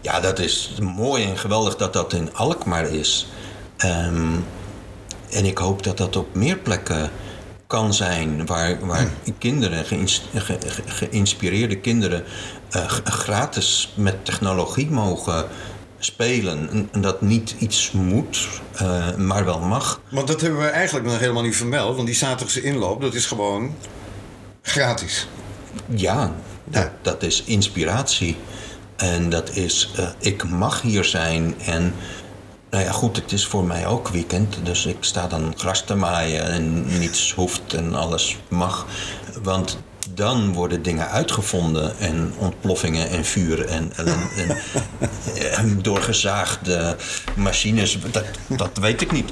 ja, 0.00 0.20
dat 0.20 0.38
is 0.38 0.78
mooi 0.96 1.24
en 1.24 1.38
geweldig 1.38 1.76
dat 1.76 1.92
dat 1.92 2.12
in 2.12 2.34
Alkmaar 2.34 2.86
is. 2.86 3.26
Um, 3.84 4.44
en 5.30 5.44
ik 5.44 5.58
hoop 5.58 5.82
dat 5.82 5.96
dat 5.96 6.16
op 6.16 6.34
meer 6.34 6.56
plekken 6.56 7.10
kan 7.66 7.94
zijn. 7.94 8.46
Waar, 8.46 8.86
waar 8.86 9.08
kinderen, 9.38 9.84
geïnspireerde 10.86 11.76
kinderen, 11.76 12.24
uh, 12.76 12.84
gratis 13.04 13.92
met 13.96 14.24
technologie 14.24 14.90
mogen 14.90 15.48
spelen. 16.04 16.88
En 16.92 17.00
dat 17.00 17.20
niet 17.20 17.54
iets 17.58 17.90
moet, 17.90 18.48
uh, 18.82 19.14
maar 19.16 19.44
wel 19.44 19.60
mag. 19.60 20.00
Want 20.08 20.26
dat 20.26 20.40
hebben 20.40 20.60
we 20.60 20.66
eigenlijk 20.66 21.06
nog 21.06 21.18
helemaal 21.18 21.42
niet 21.42 21.56
vermeld. 21.56 21.94
Want 21.94 22.06
die 22.06 22.16
zaterdagse 22.16 22.62
inloop, 22.62 23.00
dat 23.00 23.14
is 23.14 23.26
gewoon 23.26 23.74
gratis. 24.62 25.28
Ja, 25.86 26.34
dat, 26.64 26.90
dat 27.02 27.22
is 27.22 27.42
inspiratie. 27.42 28.36
En 28.96 29.30
dat 29.30 29.56
is, 29.56 29.92
uh, 29.98 30.08
ik 30.18 30.44
mag 30.44 30.82
hier 30.82 31.04
zijn 31.04 31.54
en 31.66 31.94
nou 32.70 32.84
ja, 32.84 32.92
goed, 32.92 33.16
het 33.16 33.32
is 33.32 33.46
voor 33.46 33.64
mij 33.64 33.86
ook 33.86 34.08
weekend. 34.08 34.58
Dus 34.62 34.86
ik 34.86 34.96
sta 35.00 35.26
dan 35.26 35.54
gras 35.56 35.84
te 35.84 35.94
maaien 35.94 36.44
en 36.44 36.98
niets 36.98 37.32
hoeft 37.32 37.74
en 37.74 37.94
alles 37.94 38.38
mag. 38.48 38.86
Want 39.42 39.78
dan 40.14 40.52
worden 40.52 40.82
dingen 40.82 41.08
uitgevonden 41.08 41.98
en 41.98 42.32
ontploffingen 42.38 43.08
en 43.08 43.24
vuur 43.24 43.66
en, 43.66 43.92
en, 43.96 44.06
en, 45.58 45.82
doorgezaagde 45.82 46.96
machines. 47.36 47.98
Dat, 48.10 48.24
dat 48.48 48.70
weet 48.80 49.00
ik 49.00 49.12
niet. 49.12 49.30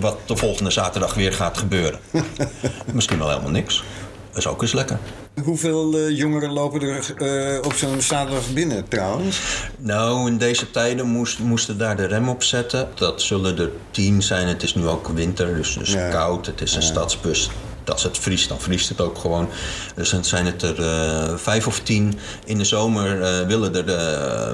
Wat 0.00 0.18
de 0.26 0.36
volgende 0.36 0.70
zaterdag 0.70 1.14
weer 1.14 1.32
gaat 1.32 1.58
gebeuren. 1.58 2.00
Misschien 2.92 3.18
wel 3.18 3.28
helemaal 3.28 3.50
niks. 3.50 3.84
Dat 4.28 4.38
is 4.38 4.46
ook 4.46 4.62
eens 4.62 4.72
lekker. 4.72 4.98
Hoeveel 5.44 5.98
uh, 5.98 6.16
jongeren 6.16 6.52
lopen 6.52 6.80
er 6.80 7.14
uh, 7.18 7.64
op 7.64 7.72
zo'n 7.72 8.00
zaterdag 8.00 8.52
binnen 8.52 8.88
trouwens? 8.88 9.40
Nou, 9.78 10.30
in 10.30 10.38
deze 10.38 10.70
tijden 10.70 11.06
moest, 11.06 11.38
moesten 11.38 11.78
daar 11.78 11.96
de 11.96 12.06
rem 12.06 12.28
op 12.28 12.42
zetten. 12.42 12.88
Dat 12.94 13.22
zullen 13.22 13.58
er 13.58 13.70
tien 13.90 14.22
zijn. 14.22 14.48
Het 14.48 14.62
is 14.62 14.74
nu 14.74 14.86
ook 14.86 15.08
winter, 15.08 15.54
dus, 15.54 15.74
dus 15.78 15.92
ja. 15.92 16.08
koud. 16.08 16.46
Het 16.46 16.60
is 16.60 16.74
een 16.74 16.80
ja. 16.80 16.86
stadsbus 16.86 17.50
als 17.90 18.02
het 18.02 18.18
vriest, 18.18 18.48
dan 18.48 18.60
vriest 18.60 18.88
het 18.88 19.00
ook 19.00 19.18
gewoon. 19.18 19.48
Dus 19.94 20.10
dan 20.10 20.24
zijn 20.24 20.46
het 20.46 20.62
er 20.62 20.78
uh, 20.78 21.36
vijf 21.36 21.66
of 21.66 21.80
tien. 21.80 22.18
In 22.44 22.58
de 22.58 22.64
zomer 22.64 23.20
uh, 23.20 23.46
willen 23.46 23.74
er 23.74 23.88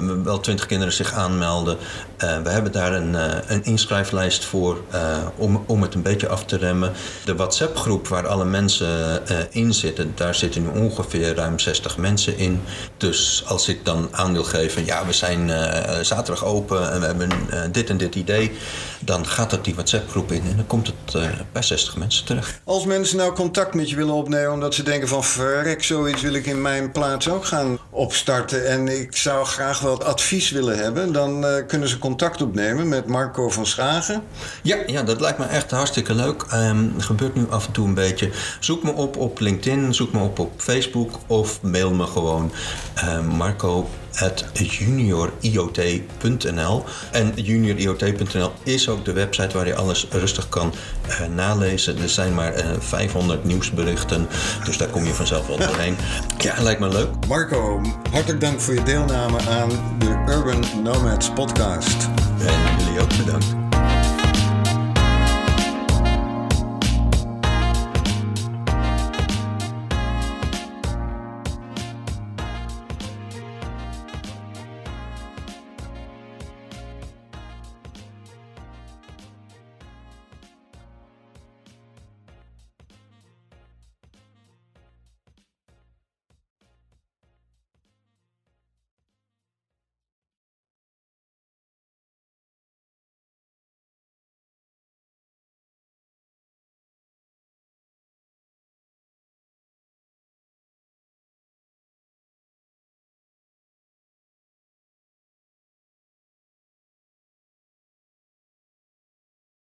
uh, 0.03 0.23
wel 0.25 0.41
twintig 0.41 0.67
kinderen 0.67 0.95
zich 0.95 1.13
aanmelden. 1.13 1.77
we 2.19 2.51
hebben 2.51 2.73
daar 2.73 2.93
een, 2.93 3.15
een 3.47 3.65
inschrijflijst 3.65 4.45
voor 4.45 4.81
om, 5.37 5.65
om 5.67 5.83
het 5.83 5.95
een 5.95 6.03
beetje 6.03 6.29
af 6.29 6.45
te 6.45 6.57
remmen. 6.57 6.93
De 7.25 7.35
WhatsApp-groep 7.35 8.09
waar 8.09 8.27
alle 8.27 8.45
mensen 8.45 9.21
in 9.51 9.75
zitten, 9.75 10.13
daar 10.15 10.35
zitten 10.35 10.63
nu 10.63 10.81
ongeveer 10.81 11.35
ruim 11.35 11.59
60 11.59 11.97
mensen 11.97 12.39
in. 12.39 12.63
Dus 12.97 13.43
als 13.47 13.69
ik 13.69 13.85
dan 13.85 14.09
aan 14.11 14.33
wil 14.33 14.45
geven, 14.45 14.85
ja, 14.85 15.07
we 15.07 15.13
zijn 15.13 15.51
zaterdag 16.05 16.45
open 16.45 16.93
en 16.93 17.01
we 17.01 17.07
hebben 17.07 17.31
dit 17.73 17.91
en 17.91 17.97
dit 17.97 18.15
idee, 18.15 18.53
dan 19.01 19.27
gaat 19.27 19.51
dat 19.51 19.65
die 19.65 19.75
WhatsApp-groep 19.75 20.33
in 20.33 20.43
en 20.51 20.57
dan 20.57 20.67
komt 20.67 20.87
het 20.87 21.29
bij 21.53 21.63
60 21.63 21.97
mensen 21.97 22.25
terecht. 22.25 22.61
Als 22.65 22.85
mensen 22.85 23.17
nou 23.25 23.37
contact 23.37 23.75
met 23.75 23.91
je 23.91 23.97
willen 23.97 24.15
opnemen 24.15 24.53
omdat 24.53 24.75
ze 24.75 24.83
denken 24.83 25.09
van 25.09 25.25
verrek, 25.25 25.85
zoiets 25.85 26.23
wil 26.23 26.35
ik 26.35 26.47
in 26.47 26.63
mijn 26.63 26.93
plaats 26.93 27.29
ook 27.29 27.45
gaan 27.45 27.79
opstarten 27.91 28.67
en 28.69 28.89
ik 28.89 29.17
zou 29.17 29.45
graag 29.45 29.81
wat 29.81 30.05
advies 30.05 30.51
willen 30.51 30.79
hebben, 30.79 31.13
dan 31.13 31.45
uh, 31.45 31.51
kunnen 31.67 31.89
ze 31.89 31.99
contact 31.99 32.43
opnemen 32.43 32.89
met 32.89 33.07
Marco 33.07 33.49
van 33.49 33.67
Schagen. 33.67 34.23
Ja, 34.63 34.77
ja 34.87 35.03
dat 35.03 35.21
lijkt 35.21 35.39
me 35.39 35.45
echt 35.45 35.71
hartstikke 35.71 36.15
leuk. 36.15 36.45
Um, 36.53 36.95
gebeurt 36.99 37.35
nu 37.35 37.47
af 37.51 37.67
en 37.67 37.73
toe 37.73 37.87
een 37.87 37.95
beetje. 37.95 38.31
Zoek 38.61 38.83
me 38.83 38.93
op 38.93 39.17
op 39.17 39.41
LinkedIn, 39.41 39.95
zoek 39.95 40.13
me 40.13 40.21
op 40.21 40.39
op 40.39 40.53
Facebook 40.57 41.19
of 41.27 41.63
mail 41.63 41.95
me 41.95 42.07
gewoon 42.07 42.53
uh, 42.97 43.21
Marco 43.21 43.89
junioriot.nl. 44.53 46.85
En 47.13 47.33
junioriot.nl 47.35 48.53
is 48.63 48.89
ook 48.89 49.05
de 49.05 49.13
website 49.13 49.57
waar 49.57 49.67
je 49.67 49.75
alles 49.75 50.07
rustig 50.11 50.49
kan 50.49 50.75
uh, 51.09 51.27
nalezen. 51.35 51.99
Er 51.99 52.09
zijn 52.09 52.35
maar 52.35 52.55
uh, 52.55 52.71
eh, 52.71 52.81
500 52.81 53.45
nieuwsberichten, 53.45 54.29
dus 54.65 54.77
daar 54.77 54.89
kom 54.89 55.05
je 55.05 55.15
vanzelf 55.15 55.47
wel 55.47 55.59
doorheen. 55.59 55.97
Ja, 56.39 56.63
lijkt 56.63 56.81
me 56.81 56.89
leuk. 56.89 57.09
Marco, 57.29 57.81
hartelijk 58.11 58.41
dank 58.41 58.61
voor 58.61 58.75
je 58.75 58.83
deelname 58.83 59.41
aan 59.41 59.69
de 59.99 60.25
Urban 60.29 60.65
Nomads 60.83 61.31
podcast. 61.31 62.09
En 62.39 62.79
jullie 62.79 63.01
ook 63.01 63.17
bedankt. 63.17 63.74